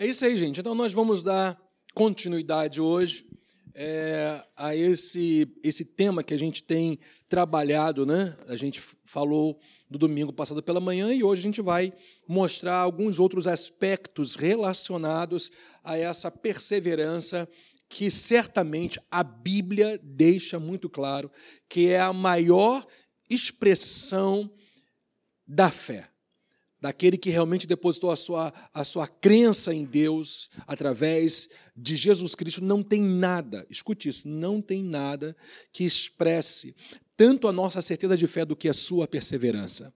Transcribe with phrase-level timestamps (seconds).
[0.00, 0.60] É isso aí, gente.
[0.60, 1.60] Então nós vamos dar
[1.92, 3.26] continuidade hoje
[3.74, 8.36] é, a esse, esse tema que a gente tem trabalhado, né?
[8.46, 9.58] A gente falou
[9.90, 11.92] no domingo passado pela manhã e hoje a gente vai
[12.28, 15.50] mostrar alguns outros aspectos relacionados
[15.82, 17.48] a essa perseverança
[17.88, 21.28] que certamente a Bíblia deixa muito claro
[21.68, 22.86] que é a maior
[23.28, 24.48] expressão
[25.44, 26.08] da fé
[26.80, 32.62] daquele que realmente depositou a sua, a sua crença em Deus através de Jesus Cristo,
[32.62, 35.36] não tem nada, escute isso, não tem nada
[35.72, 36.76] que expresse
[37.16, 39.92] tanto a nossa certeza de fé do que a sua perseverança.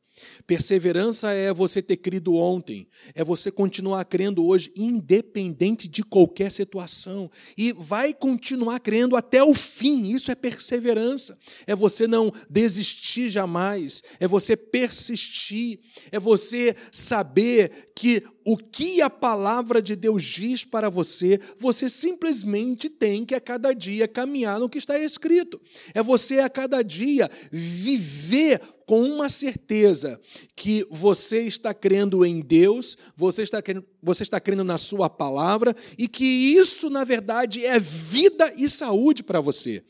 [0.46, 7.30] Perseverança é você ter crido ontem, é você continuar crendo hoje, independente de qualquer situação,
[7.56, 10.12] e vai continuar crendo até o fim.
[10.14, 11.38] Isso é perseverança.
[11.66, 15.80] É você não desistir jamais, é você persistir,
[16.10, 22.88] é você saber que o que a palavra de Deus diz para você, você simplesmente
[22.88, 25.60] tem que a cada dia caminhar no que está escrito.
[25.94, 30.20] É você a cada dia viver com uma certeza
[30.56, 35.72] que você está crendo em Deus, você está crendo, você está crendo na Sua palavra
[35.96, 39.80] e que isso, na verdade, é vida e saúde para você.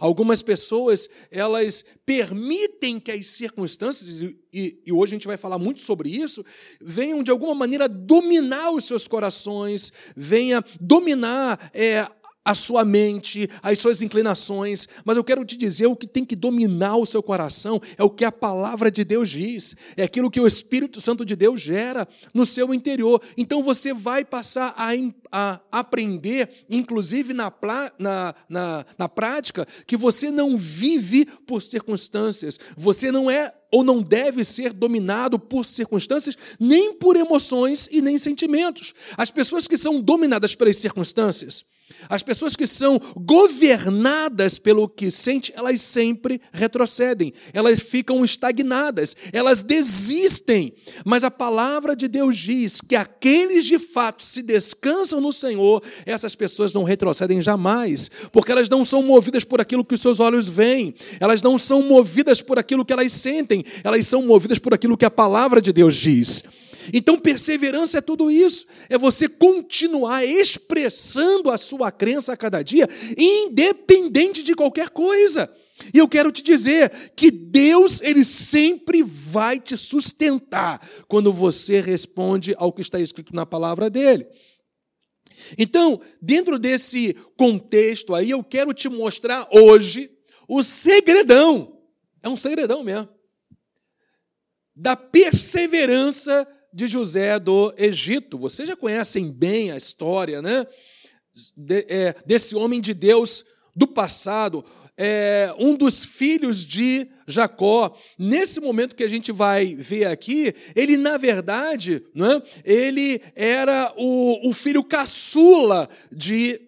[0.00, 5.80] Algumas pessoas, elas permitem que as circunstâncias, e, e, hoje a gente vai falar muito
[5.80, 6.44] sobre isso,
[6.80, 12.08] venham de alguma maneira dominar os seus corações, venha dominar é,
[12.48, 16.34] a sua mente, as suas inclinações, mas eu quero te dizer o que tem que
[16.34, 20.40] dominar o seu coração é o que a palavra de Deus diz, é aquilo que
[20.40, 23.20] o Espírito Santo de Deus gera no seu interior.
[23.36, 24.92] Então você vai passar a,
[25.30, 27.52] a aprender, inclusive na,
[27.98, 34.02] na, na, na prática, que você não vive por circunstâncias, você não é ou não
[34.02, 38.94] deve ser dominado por circunstâncias, nem por emoções e nem sentimentos.
[39.18, 41.62] As pessoas que são dominadas pelas circunstâncias,
[42.08, 49.62] as pessoas que são governadas pelo que sente, elas sempre retrocedem, elas ficam estagnadas, elas
[49.62, 50.72] desistem.
[51.04, 56.34] Mas a palavra de Deus diz que aqueles de fato se descansam no Senhor, essas
[56.34, 60.48] pessoas não retrocedem jamais, porque elas não são movidas por aquilo que os seus olhos
[60.48, 64.96] veem, elas não são movidas por aquilo que elas sentem, elas são movidas por aquilo
[64.96, 66.44] que a palavra de Deus diz.
[66.92, 72.88] Então, perseverança é tudo isso, é você continuar expressando a sua crença a cada dia,
[73.16, 75.52] independente de qualquer coisa.
[75.94, 82.54] E eu quero te dizer que Deus, ele sempre vai te sustentar quando você responde
[82.58, 84.26] ao que está escrito na palavra dele.
[85.56, 90.10] Então, dentro desse contexto aí, eu quero te mostrar hoje
[90.48, 91.78] o segredão,
[92.22, 93.08] é um segredão mesmo,
[94.74, 98.38] da perseverança de José do Egito.
[98.38, 100.66] Vocês já conhecem bem a história, né?
[101.56, 104.64] De, é, desse homem de Deus do passado,
[104.96, 107.96] é, um dos filhos de Jacó.
[108.18, 114.50] Nesse momento que a gente vai ver aqui, ele, na verdade, né, ele era o,
[114.50, 116.60] o filho caçula de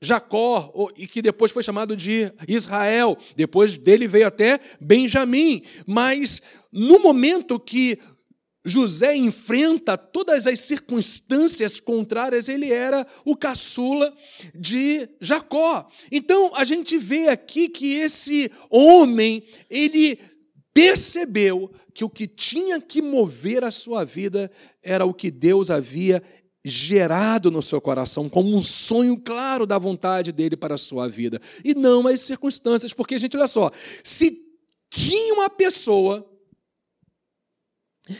[0.00, 3.16] Jacó, e que depois foi chamado de Israel.
[3.36, 5.62] Depois dele veio até Benjamim.
[5.86, 6.40] Mas
[6.72, 7.98] no momento que
[8.64, 14.12] José enfrenta todas as circunstâncias contrárias, ele era o caçula
[14.54, 15.88] de Jacó.
[16.12, 20.18] Então, a gente vê aqui que esse homem, ele
[20.74, 24.50] percebeu que o que tinha que mover a sua vida
[24.82, 26.22] era o que Deus havia
[26.64, 31.40] gerado no seu coração como um sonho claro da vontade dele para a sua vida,
[31.64, 33.70] e não as circunstâncias, porque gente, olha só,
[34.04, 34.36] se
[34.90, 36.28] tinha uma pessoa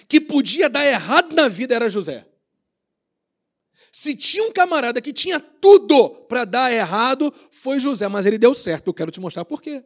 [0.07, 2.27] que podia dar errado na vida era José.
[3.93, 8.55] Se tinha um camarada que tinha tudo para dar errado, foi José, mas ele deu
[8.55, 8.89] certo.
[8.89, 9.83] Eu quero te mostrar por quê.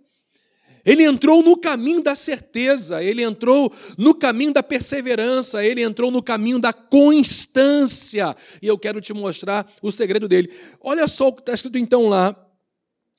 [0.84, 6.22] Ele entrou no caminho da certeza, ele entrou no caminho da perseverança, ele entrou no
[6.22, 8.36] caminho da constância.
[8.60, 10.52] E eu quero te mostrar o segredo dele.
[10.80, 12.36] Olha só o que está escrito então lá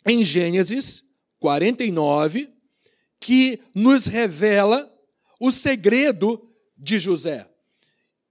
[0.06, 1.04] em Gênesis
[1.40, 2.50] 49,
[3.20, 4.90] que nos revela
[5.40, 6.53] o segredo
[6.84, 7.48] de José,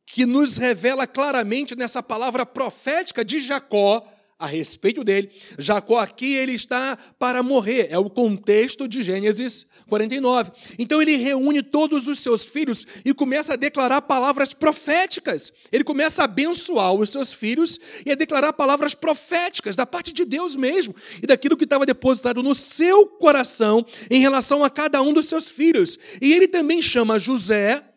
[0.04, 4.06] que nos revela claramente nessa palavra profética de Jacó
[4.38, 5.30] a respeito dele.
[5.56, 10.50] Jacó aqui ele está para morrer, é o contexto de Gênesis 49.
[10.78, 15.50] Então ele reúne todos os seus filhos e começa a declarar palavras proféticas.
[15.70, 20.26] Ele começa a abençoar os seus filhos e a declarar palavras proféticas da parte de
[20.26, 25.14] Deus mesmo e daquilo que estava depositado no seu coração em relação a cada um
[25.14, 25.98] dos seus filhos.
[26.20, 27.91] E ele também chama José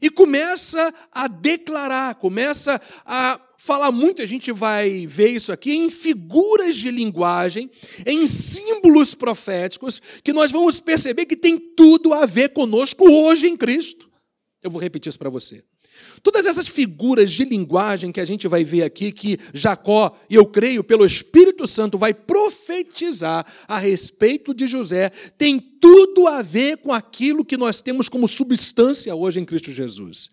[0.00, 5.90] e começa a declarar, começa a falar muito, a gente vai ver isso aqui em
[5.90, 7.70] figuras de linguagem,
[8.06, 13.56] em símbolos proféticos, que nós vamos perceber que tem tudo a ver conosco hoje em
[13.56, 14.10] Cristo.
[14.62, 15.62] Eu vou repetir isso para você.
[16.22, 20.84] Todas essas figuras de linguagem que a gente vai ver aqui, que Jacó, eu creio,
[20.84, 27.44] pelo Espírito Santo, vai profetizar a respeito de José, tem tudo a ver com aquilo
[27.44, 30.30] que nós temos como substância hoje em Cristo Jesus.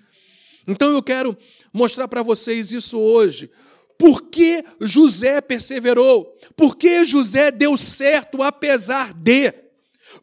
[0.68, 1.38] Então eu quero
[1.72, 3.50] mostrar para vocês isso hoje.
[3.98, 6.38] Por que José perseverou?
[6.56, 9.67] Por que José deu certo apesar de?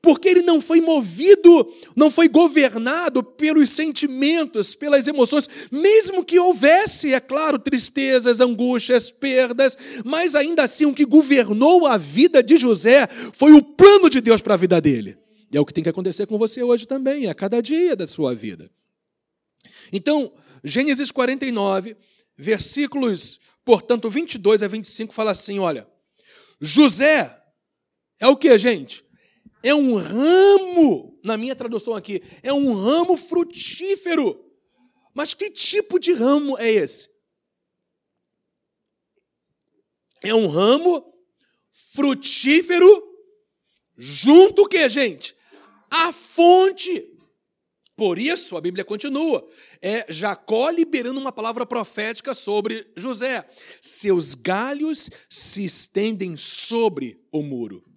[0.00, 7.12] Porque ele não foi movido, não foi governado pelos sentimentos, pelas emoções, mesmo que houvesse,
[7.12, 13.08] é claro, tristezas, angústias, perdas, mas ainda assim o que governou a vida de José
[13.32, 15.16] foi o plano de Deus para a vida dele.
[15.52, 18.08] E é o que tem que acontecer com você hoje também, a cada dia da
[18.08, 18.70] sua vida.
[19.92, 20.32] Então,
[20.64, 21.96] Gênesis 49,
[22.36, 25.86] versículos, portanto, 22 a 25, fala assim: olha,
[26.60, 27.40] José
[28.18, 29.03] é o que, gente?
[29.64, 34.44] É um ramo, na minha tradução aqui, é um ramo frutífero.
[35.14, 37.08] Mas que tipo de ramo é esse?
[40.22, 41.14] É um ramo
[41.94, 42.86] frutífero
[43.96, 45.34] junto o que, gente?
[45.90, 47.16] A fonte.
[47.96, 49.48] Por isso, a Bíblia continua.
[49.80, 53.48] É Jacó liberando uma palavra profética sobre José.
[53.80, 57.93] Seus galhos se estendem sobre o muro.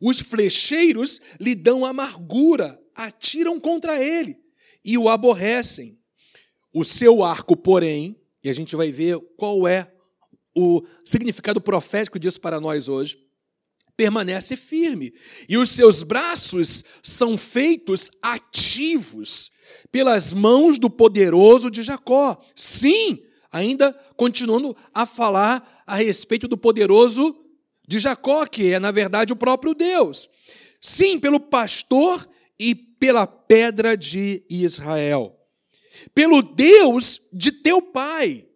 [0.00, 4.36] Os flecheiros lhe dão amargura, atiram contra ele
[4.84, 5.98] e o aborrecem.
[6.72, 9.92] O seu arco, porém, e a gente vai ver qual é
[10.56, 13.18] o significado profético disso para nós hoje,
[13.96, 15.12] permanece firme,
[15.48, 19.50] e os seus braços são feitos ativos
[19.92, 22.42] pelas mãos do poderoso de Jacó.
[22.56, 23.22] Sim,
[23.52, 27.39] ainda continuando a falar a respeito do poderoso
[27.90, 30.28] de Jacó, que é, na verdade, o próprio Deus.
[30.80, 32.24] Sim, pelo pastor
[32.56, 35.36] e pela pedra de Israel.
[36.14, 38.46] Pelo Deus de teu pai,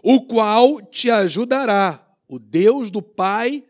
[0.00, 2.00] o qual te ajudará.
[2.28, 3.64] O Deus do pai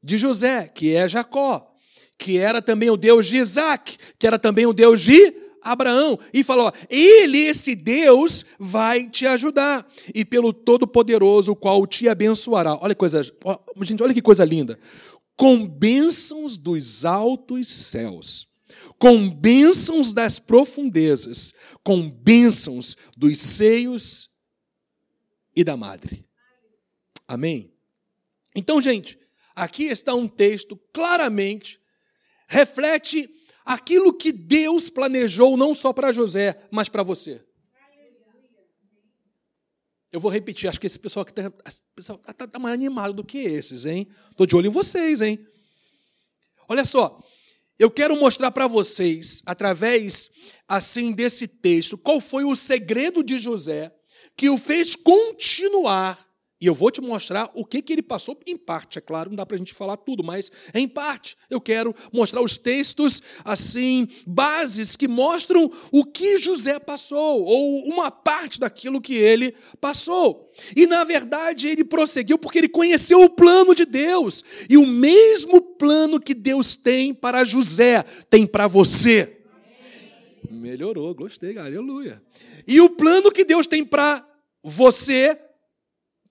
[0.00, 1.74] de José, que é Jacó,
[2.16, 6.42] que era também o Deus de Isaac, que era também o Deus de Abraão, e
[6.44, 12.78] falou: Ele, esse Deus, vai te ajudar, e pelo Todo-Poderoso, o qual te abençoará.
[12.80, 13.22] Olha que coisa,
[13.82, 14.78] gente, olha que coisa linda.
[15.36, 18.48] Com bênçãos dos altos céus,
[18.98, 21.52] com bênçãos das profundezas,
[21.84, 24.30] com bênçãos dos seios
[25.54, 26.24] e da madre.
[27.26, 27.72] Amém?
[28.54, 29.18] Então, gente,
[29.58, 31.80] Aqui está um texto claramente
[32.46, 33.28] reflete
[33.68, 37.44] aquilo que Deus planejou não só para José, mas para você.
[40.10, 43.36] Eu vou repetir, acho que esse pessoal aqui está tá, tá mais animado do que
[43.36, 44.08] esses, hein?
[44.30, 45.38] Estou de olho em vocês, hein?
[46.66, 47.22] Olha só,
[47.78, 50.30] eu quero mostrar para vocês, através
[50.66, 53.94] assim desse texto, qual foi o segredo de José
[54.34, 56.26] que o fez continuar
[56.60, 59.36] e eu vou te mostrar o que, que ele passou em parte, é claro, não
[59.36, 64.08] dá para a gente falar tudo, mas em parte eu quero mostrar os textos, assim,
[64.26, 70.52] bases que mostram o que José passou, ou uma parte daquilo que ele passou.
[70.74, 75.60] E na verdade ele prosseguiu porque ele conheceu o plano de Deus, e o mesmo
[75.60, 79.42] plano que Deus tem para José, tem para você.
[80.50, 82.20] Melhorou, gostei, aleluia.
[82.66, 84.26] E o plano que Deus tem para
[84.62, 85.38] você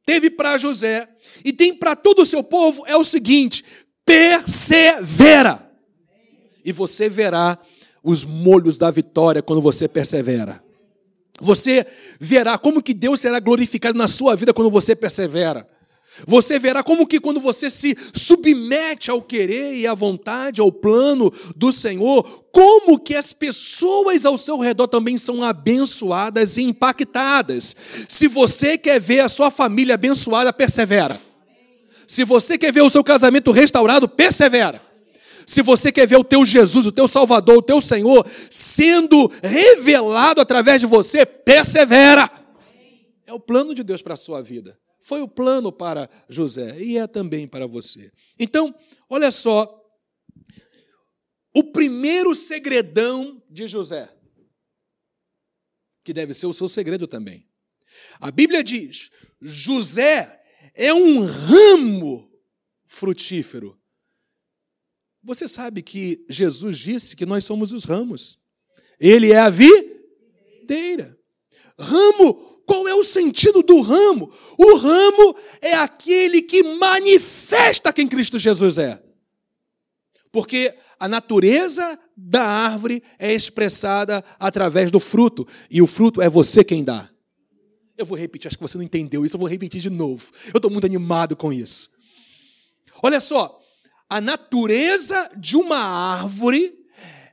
[0.08, 1.06] teve para José
[1.44, 3.64] e tem para todo o seu povo é o seguinte:
[4.06, 5.70] persevera.
[6.64, 7.60] E você verá
[8.02, 10.64] os molhos da vitória quando você persevera.
[11.40, 11.86] Você
[12.20, 15.68] verá como que Deus será glorificado na sua vida quando você persevera.
[16.26, 21.32] Você verá como que quando você se submete ao querer e à vontade, ao plano
[21.56, 27.76] do Senhor, como que as pessoas ao seu redor também são abençoadas e impactadas.
[28.10, 31.22] Se você quer ver a sua família abençoada, persevera.
[32.08, 34.82] Se você quer ver o seu casamento restaurado, persevera.
[35.46, 40.42] Se você quer ver o teu Jesus, o teu Salvador, o teu Senhor sendo revelado
[40.42, 42.30] através de você, persevera.
[43.26, 44.78] É o plano de Deus para a sua vida.
[45.08, 48.12] Foi o plano para José e é também para você.
[48.38, 48.78] Então,
[49.10, 49.82] olha só,
[51.56, 54.14] o primeiro segredão de José,
[56.04, 57.48] que deve ser o seu segredo também.
[58.20, 59.10] A Bíblia diz:
[59.40, 62.30] José é um ramo
[62.86, 63.82] frutífero.
[65.24, 68.38] Você sabe que Jesus disse que nós somos os ramos.
[69.00, 71.18] Ele é a videira.
[71.80, 74.30] Ramo qual é o sentido do ramo?
[74.58, 79.02] O ramo é aquele que manifesta quem Cristo Jesus é.
[80.34, 86.62] Porque a natureza da árvore é expressada através do fruto, e o fruto é você
[86.62, 87.10] quem dá.
[87.98, 90.30] Eu vou repetir, acho que você não entendeu isso, eu vou repetir de novo.
[90.54, 91.90] Eu estou muito animado com isso.
[93.02, 93.62] Olha só,
[94.10, 96.78] a natureza de uma árvore,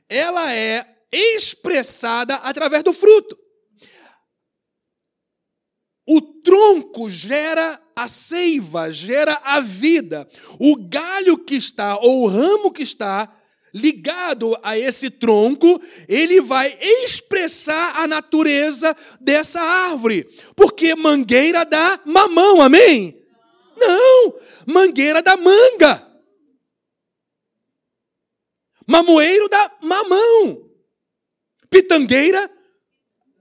[0.07, 3.44] ela é expressada através do fruto.
[6.07, 10.27] O tronco gera a seiva, gera a vida.
[10.59, 13.31] O galho que está, ou o ramo que está
[13.73, 20.23] ligado a esse tronco, ele vai expressar a natureza dessa árvore.
[20.55, 23.21] Porque mangueira dá mamão, amém?
[23.77, 24.33] Não,
[24.67, 26.05] mangueira dá manga.
[28.87, 30.69] Mamoeiro dá mamão.
[31.69, 32.49] Pitangueira.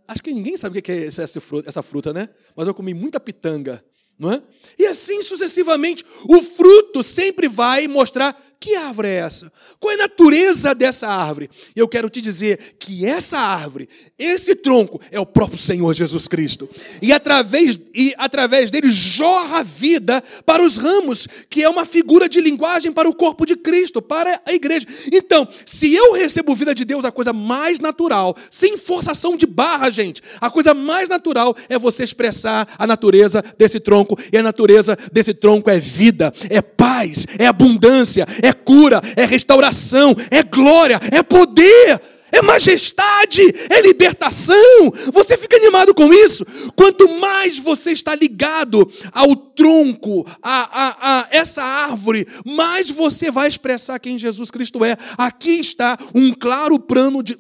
[0.09, 2.29] Acho que ninguém sabe o que é essa fruta, né?
[2.57, 3.85] Mas eu comi muita pitanga,
[4.19, 4.43] não é?
[4.79, 9.53] E assim sucessivamente, o fruto sempre vai mostrar que árvore é essa?
[9.79, 11.51] Qual é a natureza dessa árvore?
[11.77, 16.69] Eu quero te dizer que essa árvore, esse tronco, é o próprio Senhor Jesus Cristo.
[17.03, 22.41] E através, e através dele jorra vida para os ramos, que é uma figura de
[22.41, 24.87] linguagem para o corpo de Cristo, para a igreja.
[25.13, 29.91] Então, se eu recebo vida de Deus, a coisa mais natural, sem forçação de barra,
[29.91, 34.19] gente, a coisa mais natural é você expressar a natureza desse tronco.
[34.33, 40.15] E a natureza desse tronco é vida, é paz, é abundância, é cura, é restauração,
[40.31, 44.93] é glória, é poder, é majestade, é libertação.
[45.13, 46.45] Você fica animado com isso?
[46.77, 53.49] Quanto mais você está ligado ao tronco, a, a, a essa árvore, mais você vai
[53.49, 54.97] expressar quem Jesus Cristo é.
[55.17, 57.39] Aqui está um claro plano de,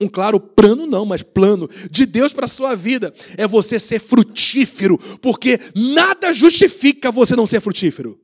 [0.00, 4.00] um claro plano não, mas plano de Deus para a sua vida é você ser
[4.00, 8.18] frutífero, porque nada justifica você não ser frutífero.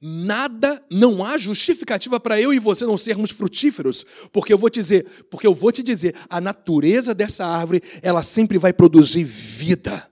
[0.00, 4.80] Nada, não há justificativa para eu e você não sermos frutíferos, porque eu vou te
[4.80, 10.06] dizer, porque eu vou te dizer, a natureza dessa árvore, ela sempre vai produzir vida.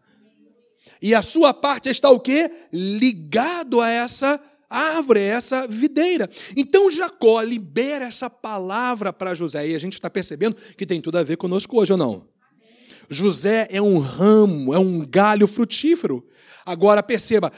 [1.02, 2.50] E a sua parte está o quê?
[2.72, 6.30] Ligado a essa árvore, a essa videira.
[6.56, 11.18] Então Jacó libera essa palavra para José, e a gente está percebendo que tem tudo
[11.18, 12.26] a ver conosco hoje ou não?
[13.10, 16.26] José é um ramo, é um galho frutífero.
[16.64, 17.52] Agora perceba,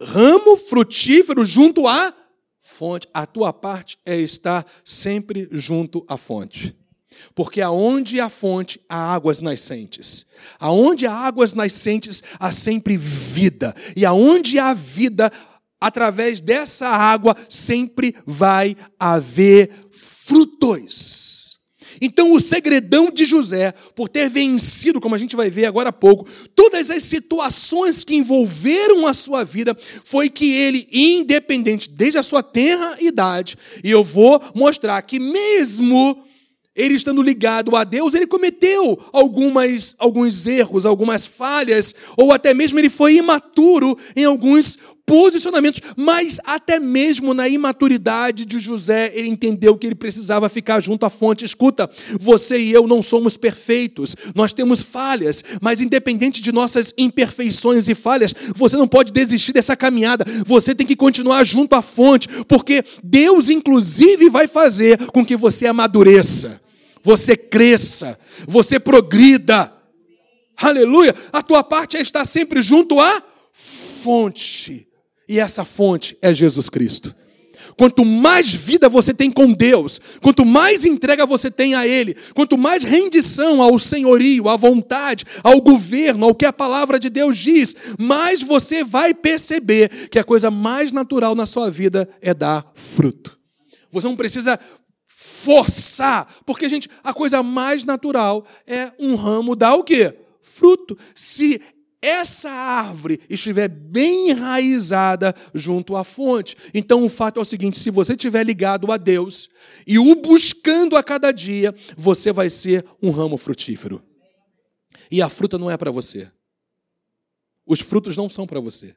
[0.00, 2.12] ramo frutífero junto à
[2.62, 3.08] fonte.
[3.12, 6.76] A tua parte é estar sempre junto à fonte.
[7.34, 10.26] Porque aonde há fonte, há águas nascentes.
[10.58, 13.74] Aonde há águas nascentes, há sempre vida.
[13.96, 15.32] E aonde há vida,
[15.80, 21.23] através dessa água, sempre vai haver frutos.
[22.04, 25.92] Então, o segredão de José, por ter vencido, como a gente vai ver agora há
[25.92, 32.22] pouco, todas as situações que envolveram a sua vida, foi que ele, independente desde a
[32.22, 36.22] sua tenra idade, e eu vou mostrar que mesmo
[36.76, 42.78] ele estando ligado a Deus, ele cometeu algumas, alguns erros, algumas falhas, ou até mesmo
[42.78, 49.76] ele foi imaturo em alguns posicionamentos, mas até mesmo na imaturidade de José, ele entendeu
[49.76, 51.44] que ele precisava ficar junto à fonte.
[51.44, 57.86] Escuta, você e eu não somos perfeitos, nós temos falhas, mas independente de nossas imperfeições
[57.88, 62.28] e falhas, você não pode desistir dessa caminhada, você tem que continuar junto à fonte,
[62.48, 66.60] porque Deus, inclusive, vai fazer com que você amadureça,
[67.02, 68.18] você cresça,
[68.48, 69.70] você progrida.
[70.56, 71.14] Aleluia!
[71.32, 74.93] A tua parte é estar sempre junto à fonte.
[75.28, 77.14] E essa fonte é Jesus Cristo.
[77.76, 82.58] Quanto mais vida você tem com Deus, quanto mais entrega você tem a Ele, quanto
[82.58, 87.74] mais rendição ao senhorio, à vontade, ao governo, ao que a palavra de Deus diz,
[87.98, 93.38] mais você vai perceber que a coisa mais natural na sua vida é dar fruto.
[93.90, 94.58] Você não precisa
[95.06, 100.12] forçar, porque, gente, a coisa mais natural é um ramo dar o quê?
[100.42, 100.96] Fruto.
[101.14, 101.60] Se
[102.04, 106.56] essa árvore estiver bem enraizada junto à fonte.
[106.74, 109.48] Então o fato é o seguinte: se você estiver ligado a Deus
[109.86, 114.02] e o buscando a cada dia, você vai ser um ramo frutífero.
[115.10, 116.30] E a fruta não é para você.
[117.66, 118.94] Os frutos não são para você.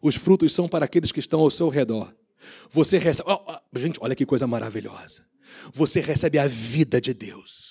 [0.00, 2.12] Os frutos são para aqueles que estão ao seu redor.
[2.70, 3.30] Você recebe.
[3.30, 5.24] Oh, oh, gente, olha que coisa maravilhosa.
[5.72, 7.61] Você recebe a vida de Deus.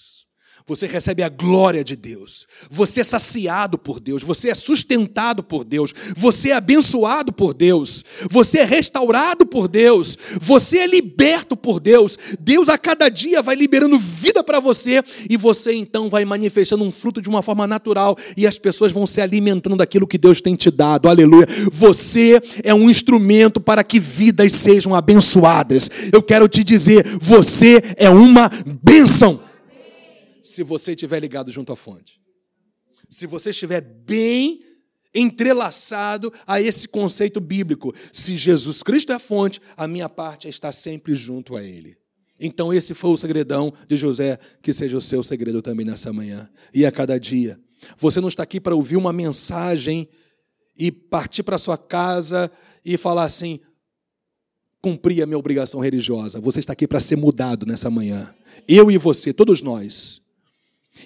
[0.72, 5.66] Você recebe a glória de Deus, você é saciado por Deus, você é sustentado por
[5.66, 11.82] Deus, você é abençoado por Deus, você é restaurado por Deus, você é liberto por
[11.82, 12.18] Deus.
[12.40, 16.92] Deus a cada dia vai liberando vida para você e você então vai manifestando um
[16.92, 20.56] fruto de uma forma natural e as pessoas vão se alimentando daquilo que Deus tem
[20.56, 21.10] te dado.
[21.10, 21.48] Aleluia.
[21.70, 25.90] Você é um instrumento para que vidas sejam abençoadas.
[26.14, 28.50] Eu quero te dizer, você é uma
[28.82, 29.51] bênção
[30.42, 32.20] se você estiver ligado junto à fonte.
[33.10, 34.60] Se você estiver bem
[35.14, 37.94] entrelaçado a esse conceito bíblico.
[38.12, 41.98] Se Jesus Cristo é a fonte, a minha parte é estar sempre junto a Ele.
[42.40, 46.50] Então, esse foi o segredão de José, que seja o seu segredo também nessa manhã
[46.74, 47.60] e a cada dia.
[47.98, 50.10] Você não está aqui para ouvir uma mensagem
[50.76, 52.52] e partir para sua casa
[52.84, 53.60] e falar assim:
[54.82, 56.40] cumprir a minha obrigação religiosa.
[56.40, 58.34] Você está aqui para ser mudado nessa manhã.
[58.68, 60.21] Eu e você, todos nós.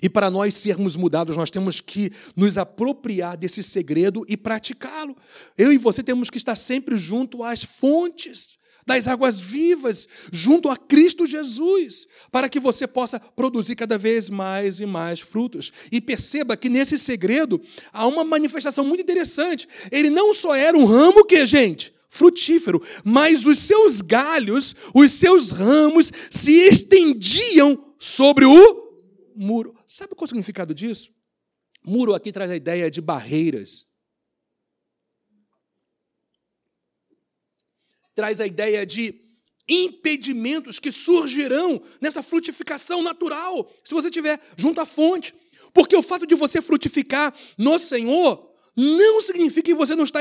[0.01, 5.15] E para nós sermos mudados, nós temos que nos apropriar desse segredo e praticá-lo.
[5.57, 10.77] Eu e você temos que estar sempre junto às fontes das águas vivas, junto a
[10.77, 15.73] Cristo Jesus, para que você possa produzir cada vez mais e mais frutos.
[15.91, 17.59] E perceba que nesse segredo
[17.91, 19.67] há uma manifestação muito interessante.
[19.91, 25.51] Ele não só era um ramo que, gente, frutífero, mas os seus galhos, os seus
[25.51, 28.84] ramos se estendiam sobre o
[29.35, 29.75] muro.
[29.85, 31.13] Sabe qual é o significado disso?
[31.83, 33.85] Muro aqui traz a ideia de barreiras.
[38.13, 39.21] Traz a ideia de
[39.67, 45.33] impedimentos que surgirão nessa frutificação natural, se você estiver junto à fonte.
[45.73, 50.19] Porque o fato de você frutificar no Senhor não significa que você não está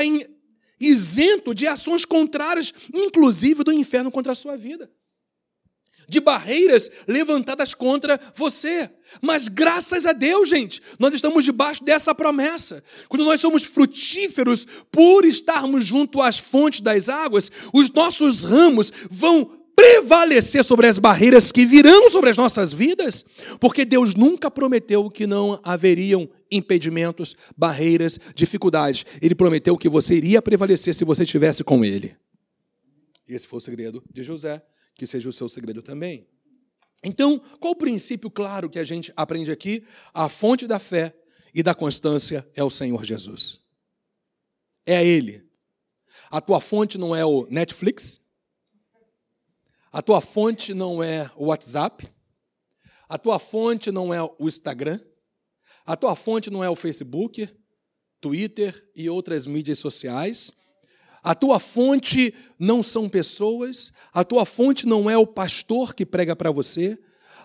[0.79, 4.91] isento de ações contrárias, inclusive do inferno contra a sua vida
[6.07, 8.89] de barreiras levantadas contra você.
[9.21, 12.83] Mas graças a Deus, gente, nós estamos debaixo dessa promessa.
[13.07, 19.65] Quando nós somos frutíferos por estarmos junto às fontes das águas, os nossos ramos vão
[19.75, 23.25] prevalecer sobre as barreiras que virão sobre as nossas vidas,
[23.59, 29.05] porque Deus nunca prometeu que não haveriam impedimentos, barreiras, dificuldades.
[29.21, 32.15] Ele prometeu que você iria prevalecer se você estivesse com Ele.
[33.27, 34.61] Esse foi o segredo de José
[34.95, 36.27] que seja o seu segredo também.
[37.03, 39.85] Então, qual o princípio claro que a gente aprende aqui?
[40.13, 41.15] A fonte da fé
[41.53, 43.59] e da constância é o Senhor Jesus.
[44.85, 45.47] É Ele.
[46.31, 48.21] A tua fonte não é o Netflix.
[49.91, 52.11] A tua fonte não é o WhatsApp.
[53.07, 54.99] A tua fonte não é o Instagram.
[55.85, 57.47] A tua fonte não é o Facebook,
[58.19, 60.64] Twitter e outras mídias sociais.
[61.25, 66.35] A tua fonte não são pessoas, a tua fonte não é o pastor que prega
[66.35, 66.95] para você,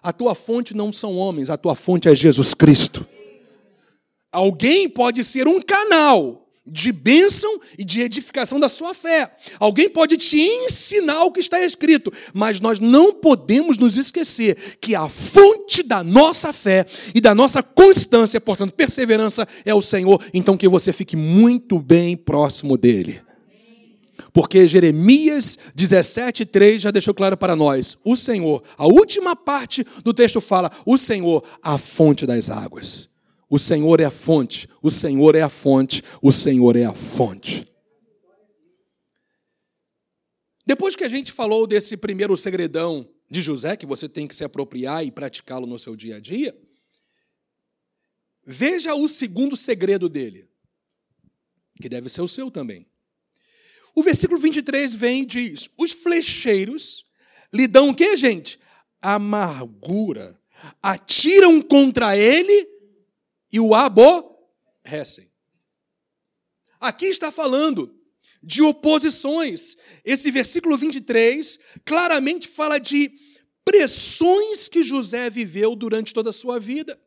[0.02, 3.08] a tua fonte não são homens, a tua fonte é Jesus Cristo.
[4.30, 9.34] Alguém pode ser um canal de bênção e de edificação da sua fé.
[9.58, 14.94] Alguém pode te ensinar o que está escrito, mas nós não podemos nos esquecer que
[14.94, 20.22] a fonte da nossa fé e da nossa constância, portanto, perseverança, é o Senhor.
[20.34, 23.22] Então, que você fique muito bem próximo dele.
[24.32, 30.40] Porque Jeremias 17:3 já deixou claro para nós, o Senhor, a última parte do texto
[30.40, 33.08] fala, o Senhor, a fonte das águas.
[33.48, 37.66] O Senhor é a fonte, o Senhor é a fonte, o Senhor é a fonte.
[40.64, 44.44] Depois que a gente falou desse primeiro segredão de José, que você tem que se
[44.44, 46.56] apropriar e praticá-lo no seu dia a dia,
[48.44, 50.48] veja o segundo segredo dele,
[51.80, 52.89] que deve ser o seu também.
[54.00, 57.04] O versículo 23 vem e diz: Os flecheiros
[57.52, 58.58] lhe dão o que, gente?
[58.98, 60.40] Amargura.
[60.82, 62.66] Atiram contra ele
[63.52, 65.30] e o aborrecem.
[66.80, 67.94] Aqui está falando
[68.42, 69.76] de oposições.
[70.02, 73.12] Esse versículo 23 claramente fala de
[73.62, 76.98] pressões que José viveu durante toda a sua vida.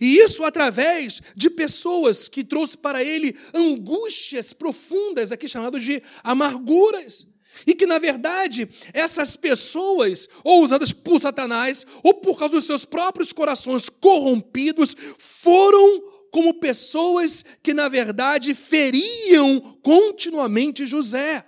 [0.00, 7.26] E isso através de pessoas que trouxe para ele angústias profundas, aqui chamadas de amarguras.
[7.66, 12.84] E que, na verdade, essas pessoas, ou usadas por Satanás, ou por causa dos seus
[12.84, 21.44] próprios corações corrompidos, foram como pessoas que, na verdade, feriam continuamente José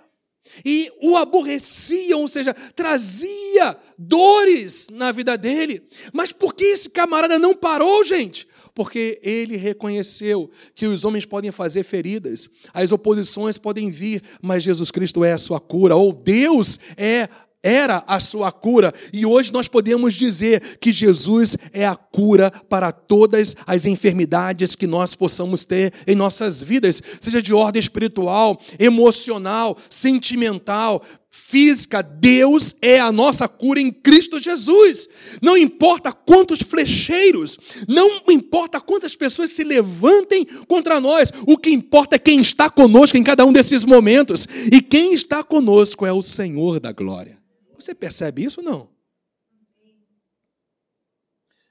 [0.65, 5.83] e o aborrecia, ou seja, trazia dores na vida dele.
[6.13, 8.47] Mas por que esse camarada não parou, gente?
[8.73, 14.91] Porque ele reconheceu que os homens podem fazer feridas, as oposições podem vir, mas Jesus
[14.91, 17.27] Cristo é a sua cura, ou Deus é
[17.63, 22.91] era a sua cura, e hoje nós podemos dizer que Jesus é a cura para
[22.91, 29.77] todas as enfermidades que nós possamos ter em nossas vidas, seja de ordem espiritual, emocional,
[29.89, 35.07] sentimental, física, Deus é a nossa cura em Cristo Jesus.
[35.41, 42.15] Não importa quantos flecheiros, não importa quantas pessoas se levantem contra nós, o que importa
[42.15, 44.47] é quem está conosco em cada um desses momentos.
[44.71, 47.37] E quem está conosco é o Senhor da glória.
[47.79, 48.97] Você percebe isso ou não?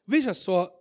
[0.06, 0.72] Veja só,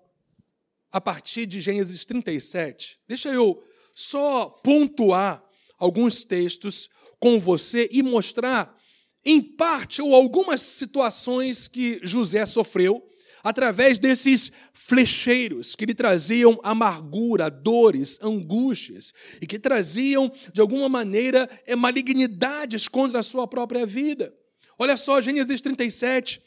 [0.91, 3.61] a partir de Gênesis 37, deixa eu
[3.93, 5.43] só pontuar
[5.79, 8.77] alguns textos com você e mostrar,
[9.25, 13.03] em parte, ou algumas situações que José sofreu
[13.43, 19.11] através desses flecheiros que lhe traziam amargura, dores, angústias
[19.41, 24.33] e que traziam, de alguma maneira, é, malignidades contra a sua própria vida.
[24.77, 26.41] Olha só, Gênesis 37,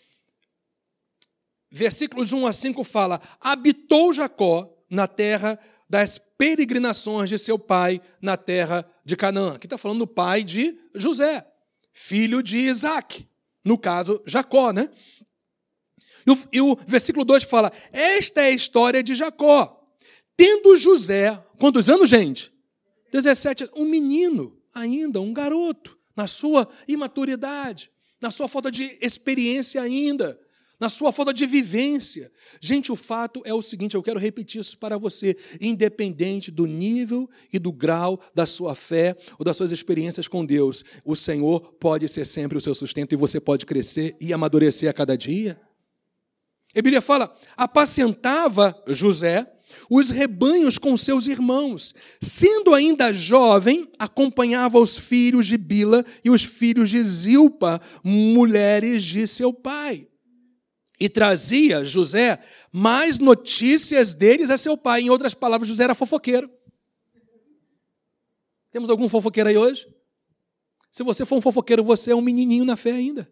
[1.70, 8.36] versículos 1 a 5 fala: Habitou Jacó na terra das peregrinações de seu pai na
[8.36, 9.54] terra de Canaã.
[9.54, 11.46] Aqui está falando do pai de José,
[11.92, 13.26] filho de Isaac,
[13.64, 14.90] no caso Jacó, né?
[16.26, 19.74] E o, e o versículo 2 fala: Esta é a história de Jacó.
[20.36, 22.52] Tendo José, quantos anos, gente?
[23.10, 30.38] 17, um menino ainda, um garoto, na sua imaturidade na sua falta de experiência ainda,
[30.80, 32.30] na sua falta de vivência.
[32.60, 37.28] Gente, o fato é o seguinte, eu quero repetir isso para você, independente do nível
[37.52, 42.08] e do grau da sua fé ou das suas experiências com Deus, o Senhor pode
[42.08, 45.60] ser sempre o seu sustento e você pode crescer e amadurecer a cada dia.
[46.74, 49.46] A fala: apacentava José
[49.90, 51.94] os rebanhos com seus irmãos.
[52.20, 59.26] Sendo ainda jovem, acompanhava os filhos de Bila e os filhos de Zilpa, mulheres de
[59.26, 60.06] seu pai.
[61.00, 62.38] E trazia José
[62.72, 65.02] mais notícias deles a seu pai.
[65.02, 66.50] Em outras palavras, José era fofoqueiro.
[68.70, 69.86] Temos algum fofoqueiro aí hoje?
[70.90, 73.30] Se você for um fofoqueiro, você é um menininho na fé ainda.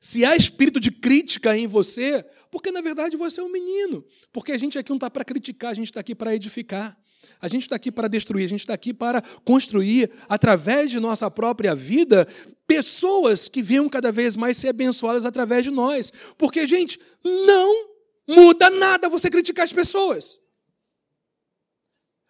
[0.00, 2.22] Se há espírito de crítica em você,
[2.54, 4.04] porque na verdade você é um menino.
[4.32, 6.96] Porque a gente aqui não está para criticar, a gente está aqui para edificar.
[7.40, 11.28] A gente está aqui para destruir, a gente está aqui para construir, através de nossa
[11.28, 12.28] própria vida,
[12.64, 16.12] pessoas que venham cada vez mais ser abençoadas através de nós.
[16.38, 17.88] Porque, gente, não
[18.28, 20.38] muda nada você criticar as pessoas.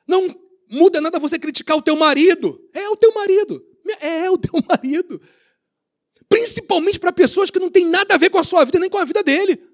[0.08, 0.34] Não
[0.70, 2.66] muda nada você criticar o teu marido.
[2.72, 3.62] É o teu marido.
[4.00, 5.20] É o teu marido.
[6.30, 8.96] Principalmente para pessoas que não têm nada a ver com a sua vida, nem com
[8.96, 9.73] a vida dele.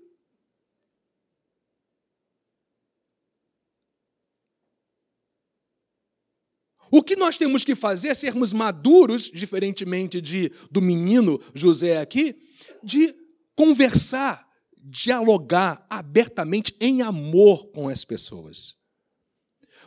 [6.91, 12.37] O que nós temos que fazer é sermos maduros, diferentemente de, do menino José aqui,
[12.83, 13.15] de
[13.55, 14.49] conversar,
[14.83, 18.75] dialogar abertamente em amor com as pessoas.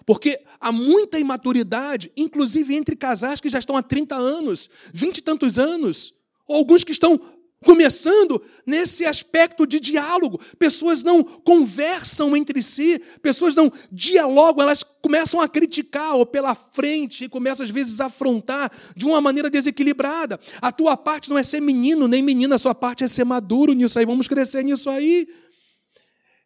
[0.06, 5.22] Porque há muita imaturidade, inclusive entre casais que já estão há 30 anos, 20 e
[5.22, 6.14] tantos anos,
[6.48, 7.20] ou alguns que estão
[7.64, 10.40] começando nesse aspecto de diálogo.
[10.60, 17.24] Pessoas não conversam entre si, pessoas não dialogam, elas começam a criticar ou pela frente
[17.24, 20.40] e começam às vezes a afrontar de uma maneira desequilibrada.
[20.62, 23.74] A tua parte não é ser menino nem menina, a sua parte é ser maduro
[23.74, 24.06] nisso aí.
[24.06, 25.28] Vamos crescer nisso aí.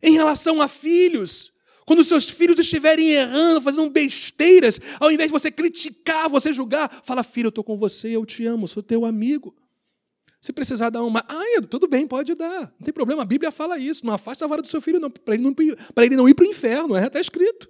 [0.02, 1.52] Em relação a filhos,
[1.86, 7.24] quando seus filhos estiverem errando, fazendo besteiras, ao invés de você criticar, você julgar, fala:
[7.24, 9.56] Filho, eu estou com você, eu te amo, sou teu amigo.
[10.42, 11.24] Se precisar dar uma.
[11.28, 12.62] Ah, tudo bem, pode dar.
[12.80, 13.24] Não tem problema.
[13.24, 14.06] A Bíblia fala isso.
[14.06, 15.56] Não afasta a vara do seu filho, não, para ele não,
[16.04, 16.96] ele não ir para o inferno.
[16.96, 17.68] É, está escrito.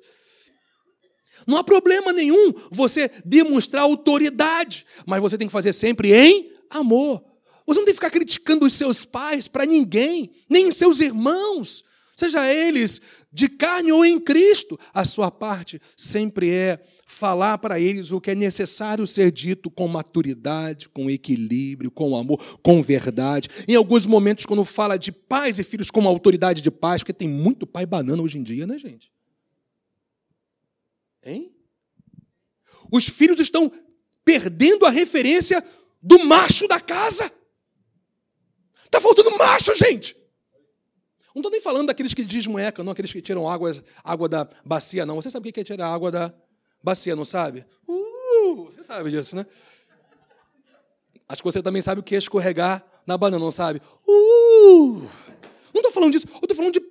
[1.46, 7.24] Não há problema nenhum você demonstrar autoridade, mas você tem que fazer sempre em amor.
[7.66, 11.84] Você não tem que ficar criticando os seus pais para ninguém, nem seus irmãos,
[12.16, 13.02] seja eles
[13.32, 14.80] de carne ou em Cristo.
[14.94, 19.88] A sua parte sempre é falar para eles o que é necessário ser dito com
[19.88, 23.50] maturidade, com equilíbrio, com amor, com verdade.
[23.66, 27.30] Em alguns momentos, quando fala de pais e filhos como autoridade de pais, porque tem
[27.30, 29.10] muito pai banana hoje em dia, né, gente?
[31.24, 31.50] Hein?
[32.92, 33.72] Os filhos estão
[34.26, 35.64] perdendo a referência
[36.04, 37.32] do macho da casa.
[38.86, 40.14] Está faltando macho, gente.
[41.34, 43.72] Não estou nem falando daqueles que desmoecam, não, aqueles que tiram água,
[44.04, 45.16] água da bacia, não.
[45.16, 46.34] Você sabe o que é tirar água da
[46.84, 47.66] Bacia, não sabe?
[47.88, 49.46] Uh, você sabe disso, né?
[51.28, 53.82] Acho que você também sabe o que é escorregar na banana, não sabe?
[54.08, 55.02] Uh,
[55.74, 56.82] não estou falando disso, eu estou falando de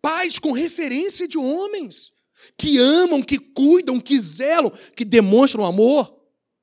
[0.00, 2.12] pais com referência de homens
[2.56, 6.16] que amam, que cuidam, que zelam, que demonstram amor.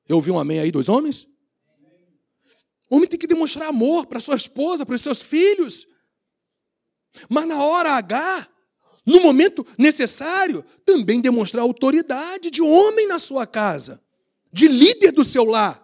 [0.07, 1.27] Eu ouvi um amém aí dos homens?
[2.89, 5.85] Homem tem que demonstrar amor para sua esposa, para os seus filhos.
[7.29, 8.47] Mas na hora H,
[9.07, 14.03] no momento necessário, também demonstrar autoridade de homem na sua casa,
[14.51, 15.81] de líder do seu lar.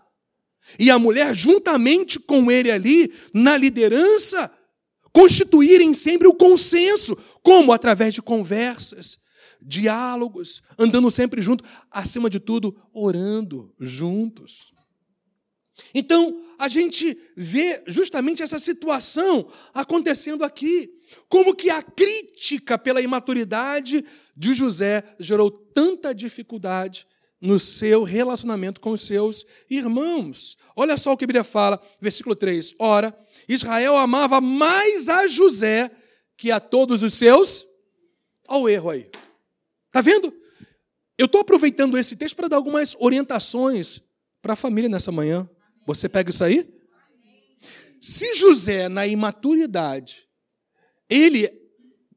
[0.77, 4.51] E a mulher, juntamente com ele ali, na liderança,
[5.13, 7.71] constituírem sempre o consenso, como?
[7.71, 9.17] Através de conversas,
[9.61, 14.73] diálogos, andando sempre junto, acima de tudo, orando juntos.
[15.93, 20.89] Então, a gente vê justamente essa situação acontecendo aqui.
[21.27, 24.03] Como que a crítica pela imaturidade
[24.35, 27.07] de José gerou tanta dificuldade
[27.43, 30.57] no seu relacionamento com os seus irmãos.
[30.75, 32.75] Olha só o que a Bíblia fala, versículo 3.
[32.79, 33.13] Ora,
[33.49, 35.91] Israel amava mais a José
[36.37, 37.65] que a todos os seus.
[38.47, 39.09] Olha o erro aí.
[39.87, 40.33] Está vendo?
[41.17, 44.01] Eu estou aproveitando esse texto para dar algumas orientações
[44.41, 45.47] para a família nessa manhã.
[45.85, 46.67] Você pega isso aí?
[47.99, 50.22] Se José, na imaturidade,
[51.09, 51.49] ele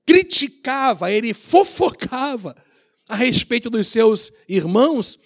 [0.05, 2.55] criticava, ele fofocava
[3.09, 5.19] a respeito dos seus irmãos,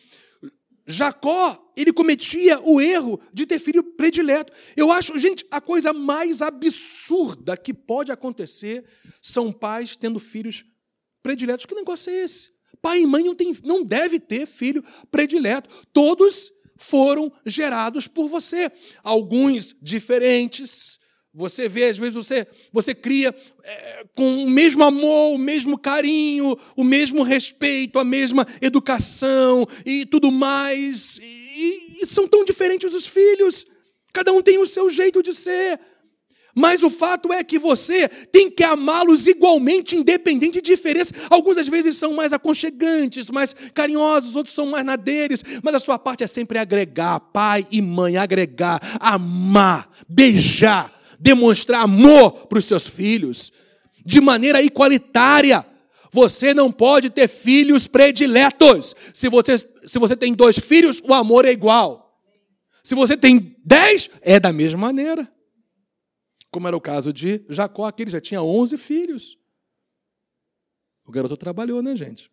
[0.87, 4.53] Jacó, ele cometia o erro de ter filho predileto.
[4.77, 8.85] Eu acho, gente, a coisa mais absurda que pode acontecer
[9.23, 10.65] são pais tendo filhos
[11.23, 11.65] prediletos.
[11.65, 12.51] Que negócio é esse?
[12.83, 15.69] Pai e mãe não, tem, não deve ter filho predileto.
[15.93, 18.71] Todos foram gerados por você.
[19.03, 20.99] Alguns diferentes.
[21.33, 26.57] Você vê, às vezes, você, você cria é, com o mesmo amor, o mesmo carinho,
[26.77, 31.19] o mesmo respeito, a mesma educação e tudo mais.
[31.23, 33.67] E, e são tão diferentes os filhos.
[34.13, 35.79] Cada um tem o seu jeito de ser.
[36.55, 41.15] Mas o fato é que você tem que amá-los igualmente, independente de diferença.
[41.31, 45.99] Alguns às vezes são mais aconchegantes, mais carinhosos, outros são mais nadeiros, mas a sua
[45.99, 52.87] parte é sempre agregar, pai e mãe, agregar, amar, beijar, demonstrar amor para os seus
[52.87, 53.53] filhos,
[54.05, 55.65] de maneira igualitária.
[56.13, 58.97] Você não pode ter filhos prediletos.
[59.15, 62.21] Se você, se você tem dois filhos, o amor é igual.
[62.83, 65.31] Se você tem dez, é da mesma maneira
[66.51, 69.39] como era o caso de Jacó, que ele já tinha 11 filhos.
[71.07, 72.31] O garoto trabalhou, né, gente?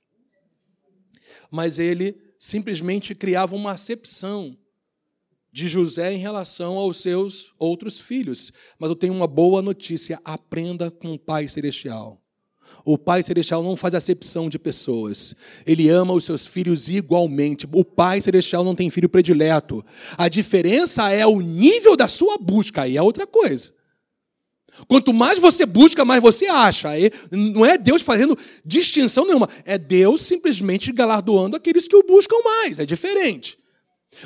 [1.51, 4.57] Mas ele simplesmente criava uma acepção
[5.57, 8.53] de José em relação aos seus outros filhos.
[8.77, 12.21] Mas eu tenho uma boa notícia: aprenda com o Pai Celestial.
[12.85, 15.33] O Pai Celestial não faz acepção de pessoas.
[15.65, 17.67] Ele ama os seus filhos igualmente.
[17.73, 19.83] O Pai Celestial não tem filho predileto.
[20.15, 23.71] A diferença é o nível da sua busca, aí é outra coisa.
[24.87, 26.89] Quanto mais você busca, mais você acha.
[27.31, 29.49] não é Deus fazendo distinção nenhuma.
[29.65, 32.79] É Deus simplesmente galardoando aqueles que o buscam mais.
[32.79, 33.57] É diferente.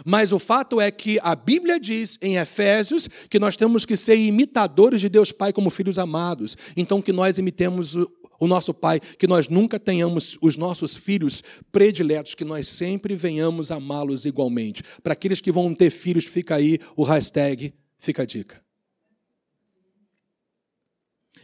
[0.05, 4.17] Mas o fato é que a Bíblia diz em Efésios que nós temos que ser
[4.17, 6.57] imitadores de Deus Pai como filhos amados.
[6.75, 12.33] Então que nós imitemos o nosso Pai, que nós nunca tenhamos os nossos filhos prediletos,
[12.33, 14.81] que nós sempre venhamos amá-los igualmente.
[15.03, 18.59] Para aqueles que vão ter filhos, fica aí o hashtag, fica a dica.